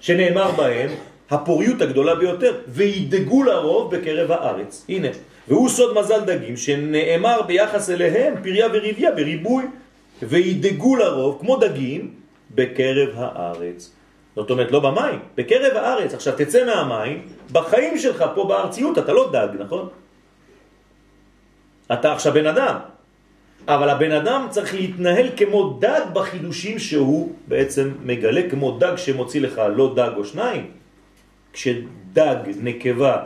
[0.00, 0.90] שנאמר בהם
[1.30, 4.84] הפוריות הגדולה ביותר, וידגו לרוב בקרב הארץ.
[4.88, 5.08] הנה,
[5.48, 9.64] והוא סוד מזל דגים, שנאמר ביחס אליהם פריה וריביה בריבוי,
[10.22, 12.10] וידגו לרוב, כמו דגים,
[12.54, 13.90] בקרב הארץ.
[14.36, 16.14] זאת אומרת, לא במים, בקרב הארץ.
[16.14, 17.22] עכשיו תצא מהמים,
[17.52, 19.88] בחיים שלך פה בארציות אתה לא דג, נכון?
[21.92, 22.76] אתה עכשיו בן אדם,
[23.68, 29.62] אבל הבן אדם צריך להתנהל כמו דג בחידושים שהוא בעצם מגלה, כמו דג שמוציא לך
[29.76, 30.70] לא דג או שניים.
[31.52, 33.16] כשדג, נקבה,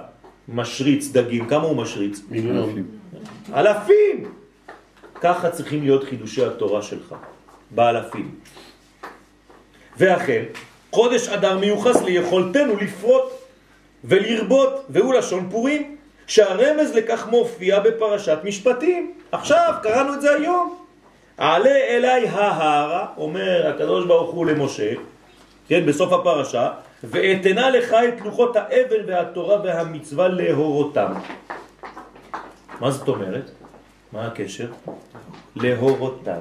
[0.48, 2.20] משריץ דגים, כמה הוא משריץ?
[2.30, 2.86] מיליונים.
[3.54, 4.16] אלפים!
[5.14, 7.14] ככה צריכים להיות חידושי התורה שלך,
[7.70, 8.34] באלפים.
[9.98, 10.44] ואכן,
[10.90, 13.32] חודש אדר מיוחס ליכולתנו לפרוט
[14.04, 19.12] ולרבות, והוא לשון פורים, שהרמז לכך מופיע בפרשת משפטים.
[19.32, 20.76] עכשיו, קראנו את זה היום.
[21.36, 24.92] עלה אליי ההרה, אומר הקדוש ברוך הוא למשה,
[25.68, 26.68] כן, בסוף הפרשה,
[27.04, 31.12] ואתנה לך את לוחות האבן והתורה והמצווה להורותם.
[32.80, 33.50] מה זאת אומרת?
[34.12, 34.66] מה הקשר?
[35.56, 36.40] להורותם,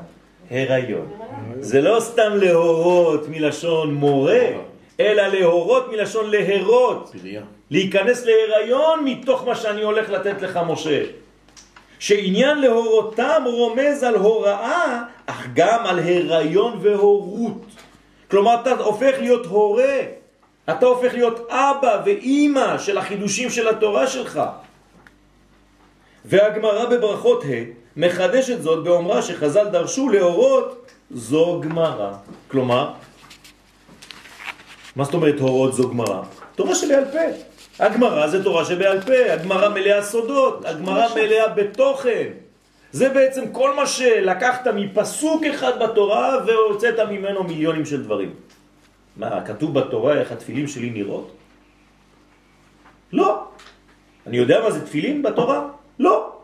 [0.51, 1.11] הריון.
[1.59, 4.45] זה לא סתם להורות מלשון מורה,
[4.99, 7.11] אלא להורות מלשון להרות.
[7.71, 11.03] להיכנס להיריון מתוך מה שאני הולך לתת לך משה.
[11.99, 17.65] שעניין להורותם רומז על הוראה, אך גם על הריון והורות.
[18.31, 19.99] כלומר, אתה הופך להיות הורה,
[20.69, 24.41] אתה הופך להיות אבא ואימא של החידושים של התורה שלך.
[26.25, 32.11] והגמרא בברכות ה' מחדשת זאת באומרה שחז"ל דרשו להורות זו גמרא.
[32.47, 32.93] כלומר,
[34.95, 36.21] מה זאת אומרת הורות זו גמרא?
[36.55, 37.25] תורה שבעל פה.
[37.79, 42.27] הגמרא זה תורה שבעל פה, הגמרא מלאה סודות, הגמרא מלאה בתוכן.
[42.91, 48.31] זה בעצם כל מה שלקחת מפסוק אחד בתורה והוצאת ממנו מיליונים של דברים.
[49.17, 51.31] מה, כתוב בתורה איך התפילים שלי נראות?
[53.11, 53.43] לא.
[54.27, 55.67] אני יודע מה זה תפילים בתורה?
[55.99, 56.38] לא.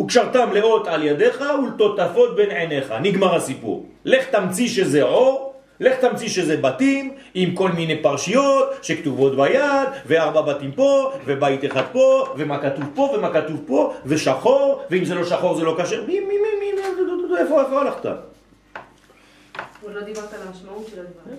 [0.00, 2.94] וקשרתם לאות על ידיך ולטוטפות בין עיניך.
[3.02, 3.86] נגמר הסיפור.
[4.04, 10.40] לך תמציא שזה אור, לך תמציא שזה בתים עם כל מיני פרשיות שכתובות ביד, וארבע
[10.40, 15.24] בתים פה, ובית אחד פה, ומה כתוב פה, ומה כתוב פה, ושחור, ואם זה לא
[15.24, 16.04] שחור זה לא קשר.
[16.06, 16.82] מי, מי, מי, מי,
[17.38, 18.06] איפה, איפה הלכת?
[18.06, 21.38] עוד לא דיברת על המשמעות של הדברים.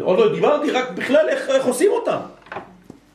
[0.00, 2.18] עוד לא דיברתי, רק בכלל איך עושים אותם.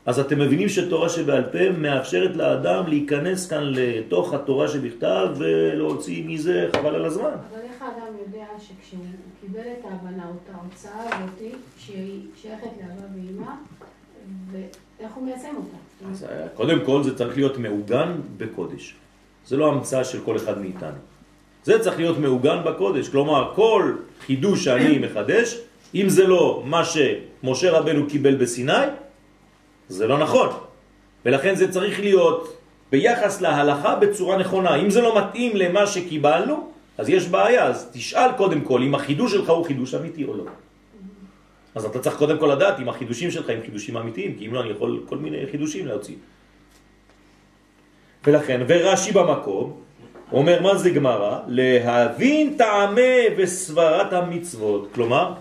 [0.06, 6.70] אז אתם מבינים שתורה שבעל פה מאפשרת לאדם להיכנס כאן לתוך התורה שבכתב ולהוציא מזה
[6.76, 7.24] חבל על הזמן.
[7.24, 9.06] אבל איך האדם יודע שכשהוא
[9.42, 13.52] קיבל את ההבנה, או את ההוצאה הזאת, שהיא שייכת לאבא ואמא,
[14.52, 16.12] ואיך הוא מיישם אותה?
[16.12, 18.96] אז אה, קודם כל זה צריך להיות מעוגן בקודש.
[19.48, 20.98] זה לא המצאה של כל אחד מאיתנו.
[21.64, 23.10] זה צריך להיות מעוגן בקודש.
[23.10, 23.94] כלומר, כל
[24.26, 25.60] חידוש שאני מחדש,
[25.96, 28.86] אם זה לא מה שמשה רבנו קיבל בסיני,
[29.92, 30.50] זה לא נכון.
[31.26, 32.58] ולכן זה צריך להיות
[32.92, 34.76] ביחס להלכה בצורה נכונה.
[34.76, 37.64] אם זה לא מתאים למה שקיבלנו, אז יש בעיה.
[37.66, 40.44] אז תשאל קודם כל אם החידוש שלך הוא חידוש אמיתי או לא.
[41.76, 44.62] אז אתה צריך קודם כל לדעת אם החידושים שלך הם חידושים אמיתיים, כי אם לא
[44.62, 46.16] אני יכול כל מיני חידושים להוציא.
[48.26, 49.74] ולכן, ורש"י במקום,
[50.32, 51.40] אומר מה זה גמרא?
[51.48, 54.88] להבין טעמי וסברת המצוות.
[54.94, 55.34] כלומר,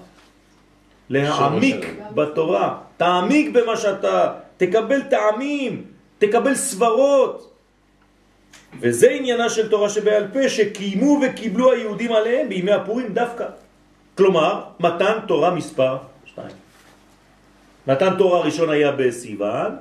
[1.10, 5.84] להעמיק בתורה, תעמיק במה שאתה, תקבל טעמים,
[6.18, 7.52] תקבל סברות.
[8.80, 13.46] וזה עניינה של תורה שבעל פה שקיימו וקיבלו היהודים עליהם בימי הפורים דווקא.
[14.14, 16.48] כלומר, מתן תורה מספר 2.
[17.86, 19.76] מתן תורה ראשון היה בסיוון,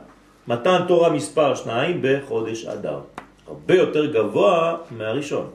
[0.48, 3.00] מתן תורה מספר 2 בחודש אדר.
[3.48, 5.50] הרבה יותר גבוה מהראשון.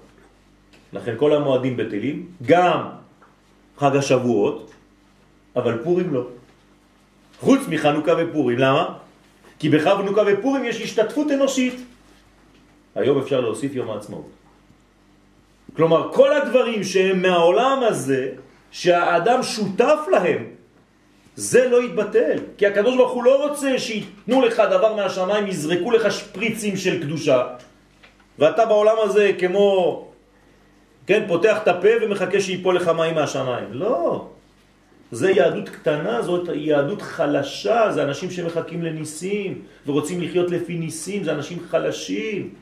[0.93, 2.81] לכן כל המועדים בטלים, גם
[3.79, 4.71] חג השבועות,
[5.57, 6.44] אבל פורים לא.
[7.41, 8.95] חוץ מחנוכה ופורים, למה?
[9.59, 11.75] כי בחנוכה ופורים יש השתתפות אנושית.
[12.95, 14.31] היום אפשר להוסיף יום העצמאות.
[15.77, 18.29] כלומר, כל הדברים שהם מהעולם הזה,
[18.71, 20.45] שהאדם שותף להם,
[21.37, 22.39] זה לא יתבטל.
[22.59, 27.43] כי הקדוש ברוך הוא לא רוצה שיתנו לך דבר מהשמיים, יזרקו לך שפריצים של קדושה,
[28.39, 30.09] ואתה בעולם הזה כמו,
[31.07, 33.73] כן, פותח את הפה ומחכה שיפול לך מים מהשמיים.
[33.73, 34.29] לא.
[35.11, 41.33] זה יהדות קטנה, זאת יהדות חלשה, זה אנשים שמחכים לניסים ורוצים לחיות לפי ניסים, זה
[41.33, 42.55] אנשים חלשים.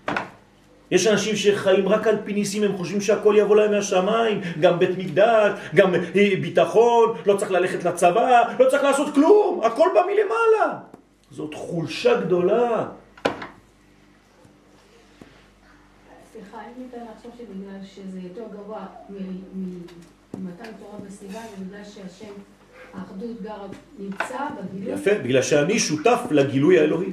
[0.90, 4.98] יש אנשים שחיים רק על פי ניסים, הם חושבים שהכל יבוא להם מהשמיים, גם בית
[4.98, 10.78] מקדש, גם ביטחון, לא צריך ללכת לצבא, לא צריך לעשות כלום, הכל בא מלמעלה.
[11.30, 12.86] זאת חולשה גדולה.
[16.32, 18.86] סליחה, אם ניתן לחשוב שבגלל שזה יותר גבוה
[20.38, 22.32] ממתן תורה בסיוון, זה בגלל שהשם,
[22.94, 23.66] האחדות גר
[23.98, 24.94] נמצא בגילוי.
[24.94, 27.10] יפה, בגלל שאני שותף לגילוי האלוהי.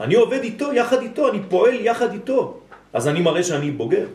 [0.00, 2.60] אני עובד איתו, יחד איתו, אני פועל יחד איתו.
[2.92, 4.06] אז אני מראה שאני בוגר.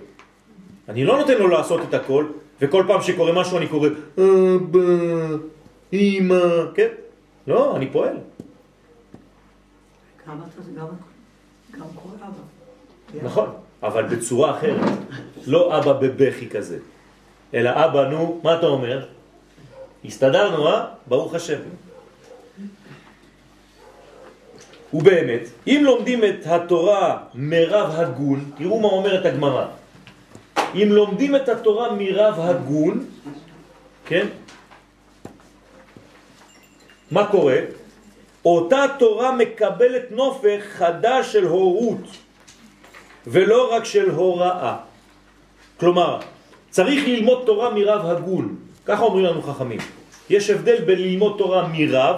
[0.90, 2.26] אני לא נותן לו לעשות את הכל,
[2.62, 4.80] וכל פעם שקורה משהו אני קורא אבא,
[5.94, 6.88] אמא, כן?
[7.48, 8.18] לא, אני פועל.
[10.76, 10.88] גם.
[13.24, 13.50] נכון,
[13.84, 14.82] אבל בצורה אחרת.
[15.48, 16.78] לא אבא בבכי כזה,
[17.54, 19.06] אלא אבא, נו, מה אתה אומר?
[20.06, 20.86] הסתדרנו, אה?
[21.08, 21.60] ברוך השם.
[24.94, 29.66] ובאמת, אם לומדים את התורה מרב הגון, תראו מה אומרת הגמרא.
[30.76, 33.06] אם לומדים את התורה מרב הגון,
[34.06, 34.28] כן?
[37.12, 37.60] מה קורה?
[38.46, 42.06] אותה תורה מקבלת נופך חדש של הורות,
[43.28, 44.78] ולא רק של הוראה.
[45.80, 46.20] כלומר,
[46.74, 48.56] צריך ללמוד תורה מרב הגון,
[48.86, 49.80] ככה אומרים לנו חכמים.
[50.30, 52.16] יש הבדל בין ללמוד תורה מרב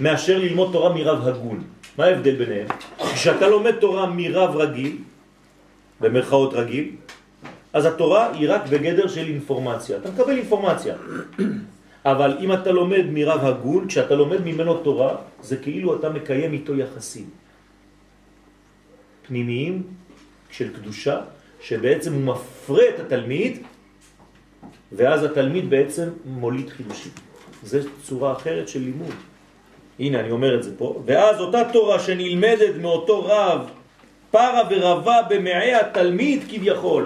[0.00, 1.62] מאשר ללמוד תורה מרב הגון.
[1.98, 2.66] מה ההבדל ביניהם?
[3.14, 4.96] כשאתה לומד תורה מרב רגיל,
[6.00, 6.90] במרכאות רגיל,
[7.72, 9.96] אז התורה היא רק בגדר של אינפורמציה.
[9.96, 10.94] אתה מקבל אינפורמציה.
[12.04, 16.76] אבל אם אתה לומד מרב הגון, כשאתה לומד ממנו תורה, זה כאילו אתה מקיים איתו
[16.76, 17.30] יחסים
[19.26, 19.82] פנימיים
[20.50, 23.62] של קדושה, שבעצם הוא מפרה את התלמיד,
[24.92, 27.12] ואז התלמיד בעצם מוליד חידושים.
[27.62, 29.14] זו צורה אחרת של לימוד.
[29.98, 31.02] הנה, אני אומר את זה פה.
[31.06, 33.60] ואז אותה תורה שנלמדת מאותו רב,
[34.30, 37.04] פרה ורבה במעי התלמיד כביכול.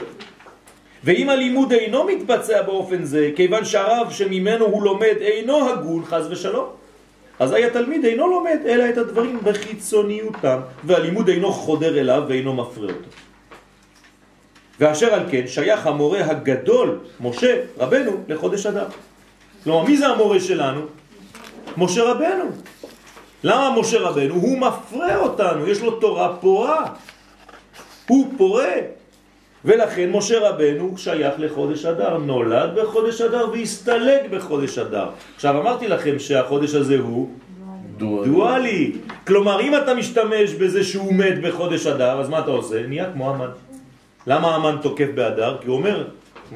[1.05, 6.67] ואם הלימוד אינו מתבצע באופן זה, כיוון שהרב שממנו הוא לומד אינו הגון, חז ושלום,
[7.39, 13.09] אזי התלמיד אינו לומד אלא את הדברים בחיצוניותם, והלימוד אינו חודר אליו ואינו מפרה אותו.
[14.81, 18.87] ואשר על כן שייך המורה הגדול, משה רבנו, לחודש אדם.
[19.65, 20.81] כלומר, מי זה המורה שלנו?
[21.77, 22.45] משה רבנו.
[23.45, 24.35] למה משה רבנו?
[24.35, 26.85] הוא מפרה אותנו, יש לו תורה פורה.
[28.09, 28.75] הוא פורה.
[29.65, 35.09] ולכן משה רבנו שייך לחודש אדר, נולד בחודש אדר והסתלק בחודש אדר.
[35.37, 37.29] עכשיו אמרתי לכם שהחודש הזה הוא
[37.97, 38.31] דואלי.
[38.31, 38.93] דואלי.
[39.27, 42.87] כלומר, אם אתה משתמש בזה שהוא מת בחודש אדר, אז מה אתה עושה?
[42.87, 43.51] נהיה כמו אמן.
[44.27, 45.57] למה אמן תוקף באדר?
[45.61, 46.05] כי הוא אומר,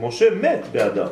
[0.01, 1.09] משה מת באדר.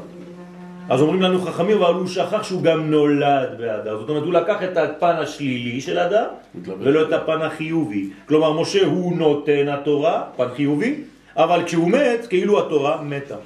[0.89, 3.99] אז אומרים לנו חכמים, אבל הוא שכח שהוא גם נולד באדר.
[3.99, 6.29] זאת אומרת, הוא לקח את הפן השלילי של אדר,
[6.65, 8.11] ולא את הפן החיובי.
[8.29, 10.95] כלומר, משה הוא נותן התורה, פן חיובי,
[11.37, 13.37] אבל כשהוא מת, כאילו התורה מתה.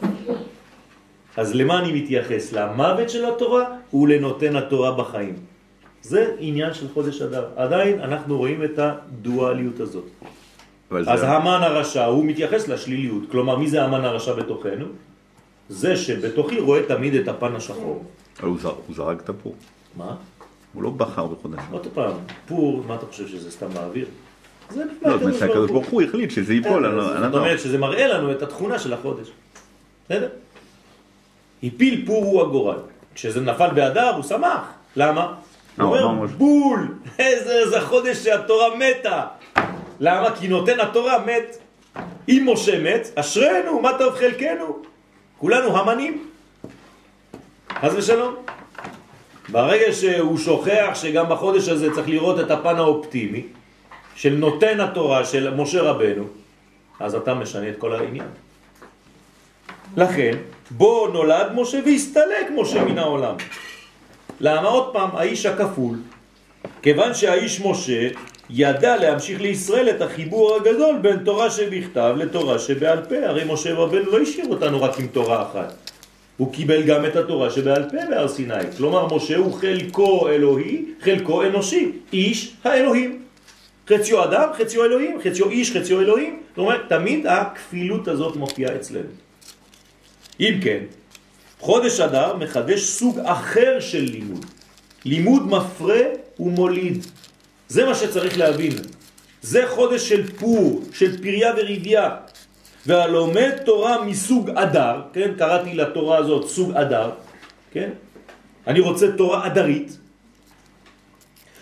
[1.36, 2.52] אז למה אני מתייחס?
[2.52, 5.34] למוות של התורה ולנותן התורה בחיים.
[6.02, 7.44] זה עניין של חודש אדר.
[7.56, 10.08] עדיין אנחנו רואים את הדואליות הזאת.
[10.90, 11.28] אז זה...
[11.28, 13.22] המן הרשע הוא מתייחס לשליליות.
[13.30, 14.86] כלומר, מי זה המן הרשע בתוכנו?
[15.68, 18.04] זה שבתוכי רואה תמיד את הפן השחור.
[18.40, 19.54] אבל הוא, זר, הוא זרק את הפור.
[19.96, 20.14] מה?
[20.72, 21.58] הוא לא בחר בחודש.
[21.70, 22.12] עוד פעם,
[22.46, 24.06] פור, מה אתה חושב שזה סתם באוויר?
[24.70, 28.30] זה לא, זה שהקדוש ברוך הוא החליט שזה ייפול על זאת אומרת שזה מראה לנו
[28.32, 29.28] את התכונה של החודש.
[30.04, 30.28] בסדר?
[31.62, 32.78] הפיל פור הוא הגורל.
[33.14, 34.62] כשזה נפל באדר הוא שמח.
[34.96, 35.34] למה?
[35.80, 39.22] הוא אומר בול, איזה חודש שהתורה מתה.
[40.00, 40.36] למה?
[40.36, 41.58] כי נותן התורה מת.
[42.28, 44.76] אם משה מת, אשרנו, מה טוב חלקנו.
[45.38, 46.30] כולנו המנים.
[47.72, 48.34] חס ושלום.
[49.48, 53.42] ברגע שהוא שוכח שגם בחודש הזה צריך לראות את הפן האופטימי
[54.16, 56.24] של נותן התורה של משה רבנו,
[57.00, 58.28] אז אתה משנה את כל העניין.
[59.96, 60.36] לכן,
[60.70, 63.34] בו נולד משה והסתלק משה מן העולם.
[64.40, 65.10] למה עוד פעם?
[65.16, 65.96] האיש הכפול.
[66.82, 68.08] כיוון שהאיש משה
[68.50, 73.26] ידע להמשיך לישראל את החיבור הגדול בין תורה שבכתב לתורה שבעל פה.
[73.26, 75.74] הרי משה רבנו לא השאיר אותנו רק עם תורה אחת.
[76.36, 78.54] הוא קיבל גם את התורה שבעל פה בהר סיני.
[78.76, 83.22] כלומר, משה הוא חלקו אלוהי, חלקו אנושי, איש האלוהים.
[83.88, 86.40] חציו אדם, חציו אלוהים, חציו איש, חציו אלוהים.
[86.48, 89.08] זאת אומרת, תמיד הכפילות הזאת מופיעה אצלנו.
[90.40, 90.78] אם כן,
[91.60, 94.46] חודש אדר מחדש סוג אחר של לימוד.
[95.04, 96.00] לימוד מפרה
[96.40, 97.06] ומוליד.
[97.68, 98.72] זה מה שצריך להבין.
[99.42, 102.10] זה חודש של פור, של פריה וריביה.
[102.86, 105.30] והלומד תורה מסוג אדר, כן?
[105.38, 107.10] קראתי לתורה הזאת סוג אדר,
[107.72, 107.90] כן?
[108.66, 109.98] אני רוצה תורה אדרית.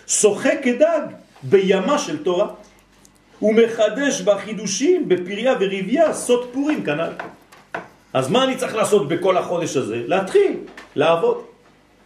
[0.07, 1.01] שוחק כדג
[1.43, 2.47] בימה של תורה.
[3.39, 7.11] הוא מחדש בחידושים, בפריה וריביה, סוד פורים כנ"ל.
[8.13, 10.03] אז מה אני צריך לעשות בכל החודש הזה?
[10.07, 10.53] להתחיל,
[10.95, 11.43] לעבוד.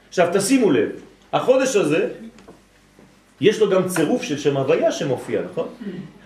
[0.09, 0.89] עכשיו תשימו לב,
[1.33, 2.09] החודש הזה
[3.41, 5.67] יש לו גם צירוף של שם הוויה שמופיע, נכון?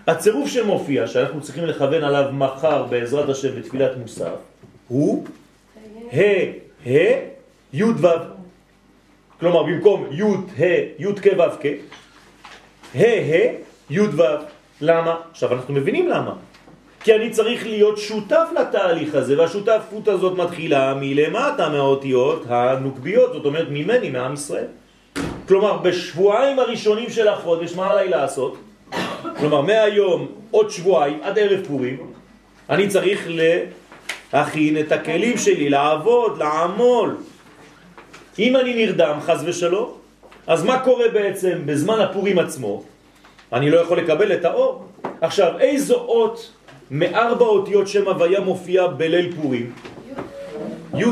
[0.06, 4.36] הצירוף שמופיע, שאנחנו צריכים לכוון עליו מחר בעזרת השם בתפילת מוסף,
[4.88, 5.24] הוא
[6.12, 6.20] ה'
[6.86, 7.34] ה'
[7.72, 8.06] י' ו'.
[9.40, 10.22] כלומר, במקום י'
[10.62, 10.64] ה'
[10.98, 11.66] י' כ' ו' כ',
[12.94, 13.52] ה' ה'
[13.90, 14.22] י' ו'.
[14.80, 15.16] למה?
[15.30, 16.34] עכשיו אנחנו מבינים למה.
[17.00, 23.66] כי אני צריך להיות שותף לתהליך הזה, והשותפות הזאת מתחילה מלמטה מהאותיות הנוקביות, זאת אומרת
[23.70, 24.66] ממני, מעם ישראל.
[25.48, 28.56] כלומר, בשבועיים הראשונים של החודש, מה עליי לעשות?
[29.38, 31.96] כלומר, מהיום, עוד שבועיים, עד ערב פורים,
[32.70, 33.28] אני צריך
[34.32, 37.16] להכין את הכלים שלי, לעבוד, לעמול.
[38.38, 39.92] אם אני נרדם, חז ושלום,
[40.46, 42.82] אז מה קורה בעצם בזמן הפורים עצמו?
[43.52, 44.84] אני לא יכול לקבל את האור.
[45.20, 46.52] עכשיו, איזו אות
[46.90, 49.72] מארבע אותיות שם הוויה מופיע בליל פורים?
[50.94, 51.04] י'.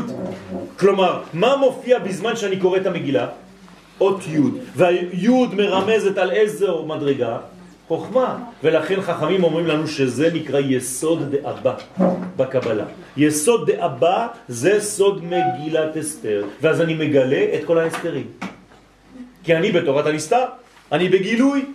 [0.79, 3.27] כלומר, מה מופיע בזמן שאני קורא את המגילה?
[4.03, 4.39] אות י',
[4.75, 7.37] והי' מרמזת על איזו מדרגה?
[7.87, 8.37] חוכמה.
[8.63, 11.75] ולכן חכמים אומרים לנו שזה נקרא יסוד דאבא
[12.37, 12.85] בקבלה.
[13.17, 18.27] יסוד דאבא זה סוד מגילת אסתר, ואז אני מגלה את כל האסתרים.
[19.43, 20.45] כי אני בתורת הנסתר,
[20.91, 21.65] אני בגילוי.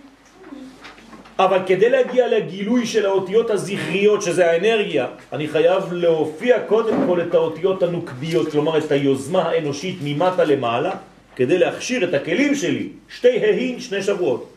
[1.39, 7.33] אבל כדי להגיע לגילוי של האותיות הזכריות, שזה האנרגיה, אני חייב להופיע קודם כל את
[7.33, 10.91] האותיות הנוקביות, כלומר את היוזמה האנושית ממטה למעלה,
[11.39, 14.49] כדי להכשיר את הכלים שלי, שתי ההין, שני שבועות,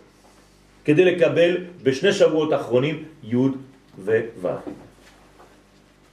[0.85, 3.37] כדי לקבל בשני שבועות האחרונים י'
[4.05, 4.51] וו'.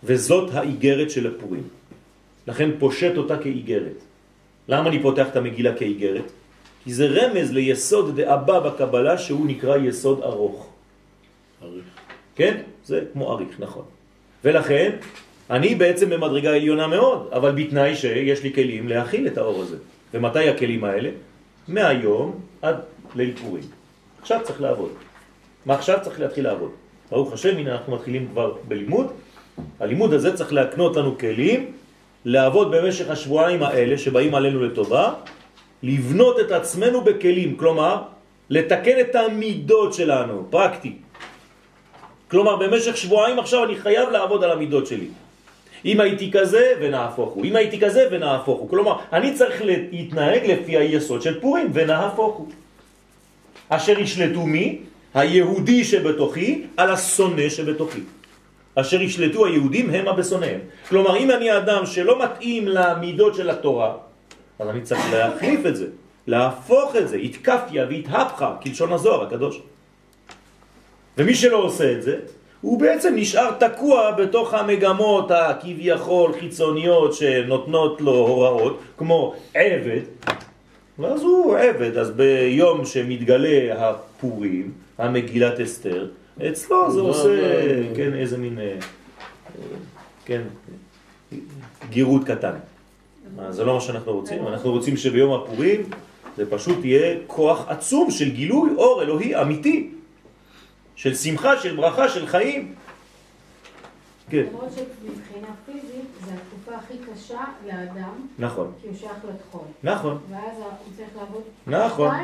[0.03, 1.63] וזאת האיגרת של הפורים.
[2.47, 3.97] לכן פושט אותה כאיגרת.
[4.67, 6.30] למה אני פותח את המגילה כאיגרת?
[6.84, 10.70] כי זה רמז ליסוד דאבא בקבלה שהוא נקרא יסוד ארוך.
[11.63, 11.86] אריך.
[12.36, 12.61] כן?
[12.86, 13.86] זה כמו אריך, נכון.
[14.45, 14.89] ולכן
[15.49, 19.78] אני בעצם במדרגה עליונה מאוד, אבל בתנאי שיש לי כלים להכיל את האור הזה.
[20.14, 21.10] ומתי הכלים האלה?
[21.68, 22.76] מהיום עד
[23.16, 23.64] ליל פורים.
[24.22, 24.89] עכשיו צריך לעבוד.
[25.66, 26.72] מה עכשיו צריך להתחיל לעבוד?
[27.12, 29.07] ברוך השם, הנה אנחנו מתחילים כבר בלימוד.
[29.80, 31.72] הלימוד הזה צריך להקנות לנו כלים
[32.26, 35.14] לעבוד במשך השבועיים האלה שבאים עלינו לטובה,
[35.84, 38.03] לבנות את עצמנו בכלים, כלומר,
[38.49, 40.93] לתקן את המידות שלנו, פרקטי.
[42.28, 45.07] כלומר, במשך שבועיים עכשיו אני חייב לעבוד על המידות שלי.
[45.86, 48.70] אם הייתי כזה ונהפוך הוא, אם הייתי כזה ונהפוך הוא.
[48.70, 52.48] כלומר, אני צריך להתנהג לפי היסוד של פורים ונהפוך הוא.
[53.70, 54.80] אשר ישלטו מי?
[55.14, 58.00] היהודי שבתוכי על השונא שבתוכי.
[58.76, 60.60] אשר ישלטו היהודים הם הבשונאיהם.
[60.90, 63.94] כלומר, אם אני אדם שלא מתאים למידות של התורה,
[64.60, 65.86] אז אני צריך להחליף את זה,
[66.28, 69.62] להפוך את זה, התקפיה והתהפכה, כלשון הזוהר הקדוש.
[71.18, 72.16] ומי שלא עושה את זה,
[72.62, 80.01] הוא בעצם נשאר תקוע בתוך המגמות הכביכול חיצוניות שנותנות לו הוראות, כמו עבד,
[80.99, 86.07] ואז הוא עבד, אז ביום שמתגלה הפורים, המגילת אסתר,
[86.49, 87.30] אצלו זה עושה,
[87.95, 88.76] כן, איזה מין, אה,
[90.26, 90.41] כן,
[91.89, 92.53] גירות קטן.
[93.49, 95.82] זה לא מה שאנחנו רוצים, אנחנו רוצים שביום הפורים
[96.38, 99.89] זה פשוט יהיה כוח עצום של גילוי אור אלוהי אמיתי,
[101.00, 102.76] של שמחה, של ברכה, של חיים.
[104.30, 104.43] כן.
[104.50, 108.28] למרות שמבחינה פיזית זה התקופה הכי קשה לאדם.
[108.39, 108.72] נכון.
[108.82, 109.66] כי הוא שייך לתחום.
[109.84, 110.18] נכון.
[110.32, 111.41] ואז הוא צריך לעבוד...
[111.68, 112.16] נכון.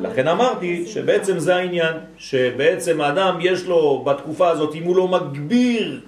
[0.00, 6.00] לכן אמרתי שבעצם זה העניין, שבעצם האדם יש לו בתקופה הזאת, אם הוא לא מגביר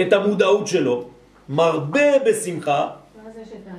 [0.00, 1.08] את המודעות שלו,
[1.48, 2.88] מרבה בשמחה,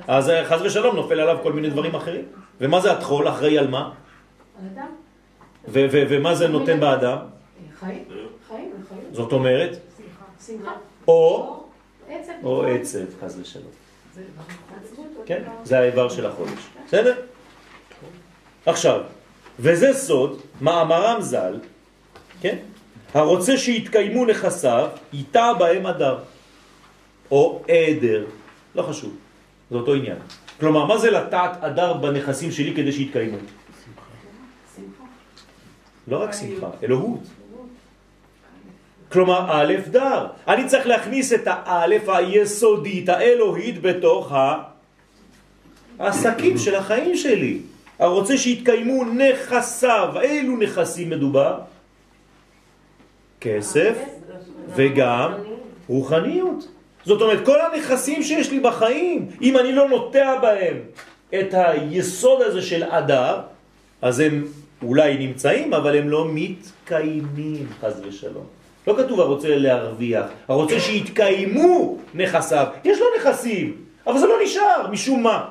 [0.08, 2.24] אז חז ושלום נופל עליו כל מיני דברים אחרים.
[2.60, 3.28] ומה זה התחול?
[3.28, 3.90] אחראי על מה?
[4.60, 4.88] על אדם.
[6.08, 7.39] ומה זה נותן באדם?
[7.78, 8.04] חיים.
[8.48, 8.72] חיים.
[9.12, 9.78] זאת אומרת?
[10.46, 10.72] שמחה.
[11.08, 11.56] או?
[12.42, 13.72] או עצב, חז ושלום.
[15.26, 16.66] כן, זה האיבר של החודש.
[16.86, 17.22] בסדר?
[18.66, 19.00] עכשיו,
[19.58, 21.58] וזה סוד, מאמרם ז"ל,
[22.40, 22.56] כן?
[23.14, 26.18] הרוצה שיתקיימו נכסיו, ייטע בהם אדר,
[27.30, 28.26] או עדר,
[28.74, 29.16] לא חשוב.
[29.70, 30.18] זה אותו עניין.
[30.60, 33.36] כלומר, מה זה לטעת אדר בנכסים שלי כדי שיתקיימו?
[33.36, 35.04] שמחה.
[36.08, 37.20] לא רק שמחה, אלוהות.
[39.12, 40.26] כלומר, א' דר.
[40.48, 44.32] אני צריך להכניס את האלף היסודית, האלוהית, בתוך
[45.98, 47.58] העסקים של החיים שלי.
[47.98, 50.14] הרוצה שיתקיימו נכסיו.
[50.20, 51.58] אילו נכסים מדובר?
[53.40, 53.96] כסף
[54.74, 55.32] וגם
[55.88, 56.68] רוחניות.
[57.04, 60.76] זאת אומרת, כל הנכסים שיש לי בחיים, אם אני לא נוטע בהם
[61.34, 63.40] את היסוד הזה של אדר,
[64.02, 64.44] אז הם
[64.82, 68.59] אולי נמצאים, אבל הם לא מתקיימים, חז ושלום.
[68.86, 72.66] לא כתוב הרוצה להרוויח, הרוצה שיתקיימו נכסיו.
[72.84, 73.76] יש לו נכסים,
[74.06, 75.48] אבל זה לא נשאר, משום מה.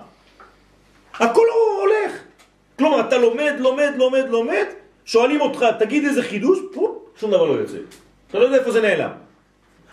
[1.13, 1.45] הכל
[1.79, 2.19] הולך.
[2.77, 4.65] כלומר, אתה לומד, לומד, לומד, לומד,
[5.05, 7.77] שואלים אותך, תגיד איזה חידוש, פו, שום דבר לא יוצא.
[8.29, 9.09] אתה לא יודע איפה זה נעלם.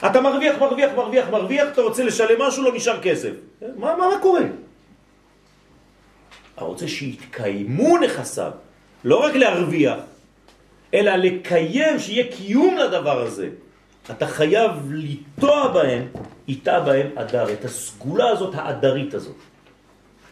[0.07, 3.31] אתה מרוויח, מרוויח, מרוויח, מרוויח, אתה רוצה לשלם משהו, לא נשאר כסף.
[3.77, 4.41] מה, מה, מה קורה?
[6.57, 8.51] הרוצה שיתקיימו נכסיו,
[9.05, 9.99] לא רק להרוויח,
[10.95, 13.49] אלא לקיים, שיהיה קיום לדבר הזה.
[14.11, 16.07] אתה חייב לטוע בהם,
[16.49, 19.37] איתה בהם אדר, את הסגולה הזאת, האדרית הזאת.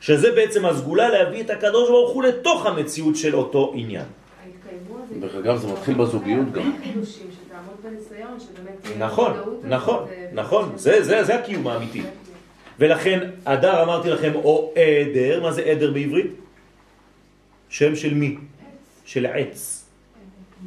[0.01, 4.05] שזה בעצם הסגולה להביא את הקדוש ברוך הוא לתוך המציאות של אותו עניין.
[5.21, 6.73] דרך אגב, זה מתחיל בזוגיות גם.
[8.99, 9.33] נכון,
[9.65, 12.03] נכון, נכון, זה, זה, זה הקיום האמיתי.
[12.79, 16.31] ולכן, אדר אמרתי לכם, או עדר, מה זה עדר בעברית?
[17.69, 18.37] שם של מי?
[19.05, 19.84] של עץ.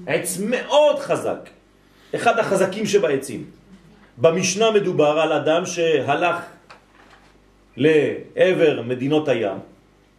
[0.08, 1.50] עץ מאוד חזק,
[2.16, 3.44] אחד החזקים שבעצים.
[4.18, 6.36] במשנה מדובר על אדם שהלך
[7.78, 9.58] לעבר מדינות הים,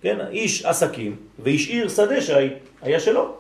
[0.03, 3.35] כן, איש עסקים, והשאיר שדה שהיה שלו.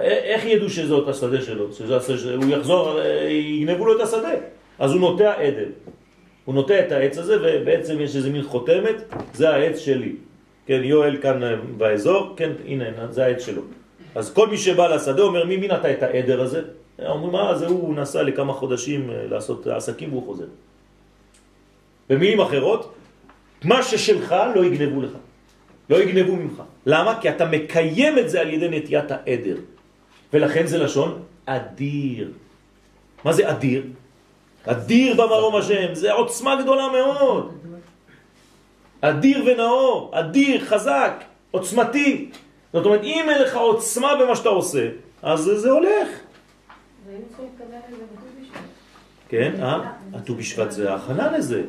[0.00, 1.72] איך ידעו שזאת השדה שלו?
[1.72, 2.34] שזה?
[2.34, 4.30] הוא יחזור, אה, יגנבו לו את השדה.
[4.78, 5.70] אז הוא נוטע עדן.
[6.44, 8.96] הוא נוטע את העץ הזה, ובעצם יש איזה מין חותמת,
[9.34, 10.12] זה העץ שלי.
[10.66, 13.62] כן, יואל כאן אה, באזור, כן, הנה, זה העץ שלו.
[14.14, 16.62] אז כל מי שבא לשדה אומר, מי, מי נטע את העדר הזה?
[17.06, 20.46] אומרים, מה, זה הוא נסע לכמה חודשים אה, לעשות עסקים והוא חוזר.
[22.08, 22.94] במילים אחרות,
[23.64, 25.12] מה ששלך לא יגנבו לך,
[25.90, 26.62] לא יגנבו ממך.
[26.86, 27.20] למה?
[27.20, 29.56] כי אתה מקיים את זה על ידי נטיית העדר.
[30.32, 32.30] ולכן זה לשון אדיר.
[33.24, 33.82] מה זה אדיר?
[34.66, 37.52] אדיר במרום השם, זה עוצמה גדולה מאוד.
[39.00, 42.30] אדיר ונאור, אדיר, חזק, עוצמתי.
[42.74, 44.88] זאת אומרת, אם אין לך עוצמה במה שאתה עושה,
[45.22, 46.08] אז זה, הולך.
[49.28, 49.92] כן, אה?
[50.14, 51.62] הט"ו בשבט זה ההכנה לזה.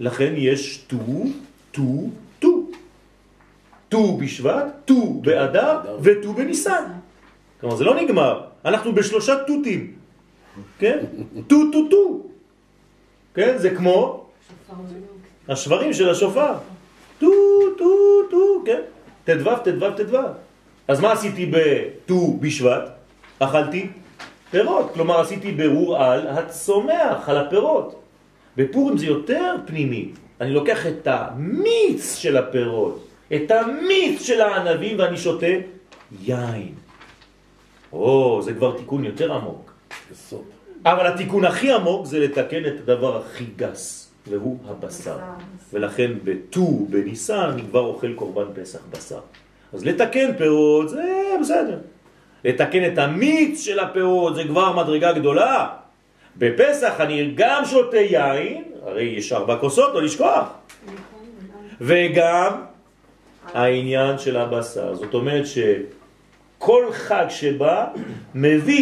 [0.00, 1.24] לכן יש ט"ו,
[1.70, 2.70] ט"ו, ט"ו.
[3.88, 6.84] ט"ו בשבט, ט"ו באדר וט"ו בניסן.
[7.60, 8.44] כלומר, זה לא נגמר.
[8.64, 9.94] אנחנו בשלושה ט"ותים.
[10.78, 10.98] כן?
[11.48, 12.26] ט"ו, ט"ו, ט"ו.
[13.34, 13.58] כן?
[13.58, 14.26] זה כמו
[15.48, 16.54] השברים של השופר.
[17.18, 17.30] ט"ו,
[17.78, 18.80] ט"ו, ט"ו, כן?
[19.26, 20.18] ט"ו, ט"ו, ט"ו.
[20.88, 22.88] אז מה עשיתי בט"ו בשבט?
[23.38, 23.86] אכלתי
[24.50, 24.90] פירות.
[24.94, 28.02] כלומר, עשיתי ברור על הצומח, על הפירות.
[28.56, 30.10] בפורים זה יותר פנימי.
[30.40, 35.46] אני לוקח את המיץ של הפירות, את המיץ של הענבים ואני שותה
[36.22, 36.74] יין.
[37.92, 39.72] או, זה כבר תיקון יותר עמוק.
[40.84, 45.16] אבל התיקון הכי עמוק זה לתקן את הדבר הכי גס, והוא הבשר.
[45.72, 49.20] ולכן בט"ו, בניסן, כבר אוכל קורבן פסח בשר.
[49.72, 51.04] אז לתקן פירות זה
[51.40, 51.78] בסדר.
[52.44, 55.68] לתקן את המיץ של הפירות זה כבר מדרגה גדולה.
[56.36, 60.48] בפסח אני גם שותה יין, הרי יש ארבע כוסות, לא לשכוח.
[61.80, 62.52] וגם
[63.54, 64.94] העניין של הבשר.
[64.94, 67.86] זאת אומרת שכל חג שבא
[68.34, 68.74] מביא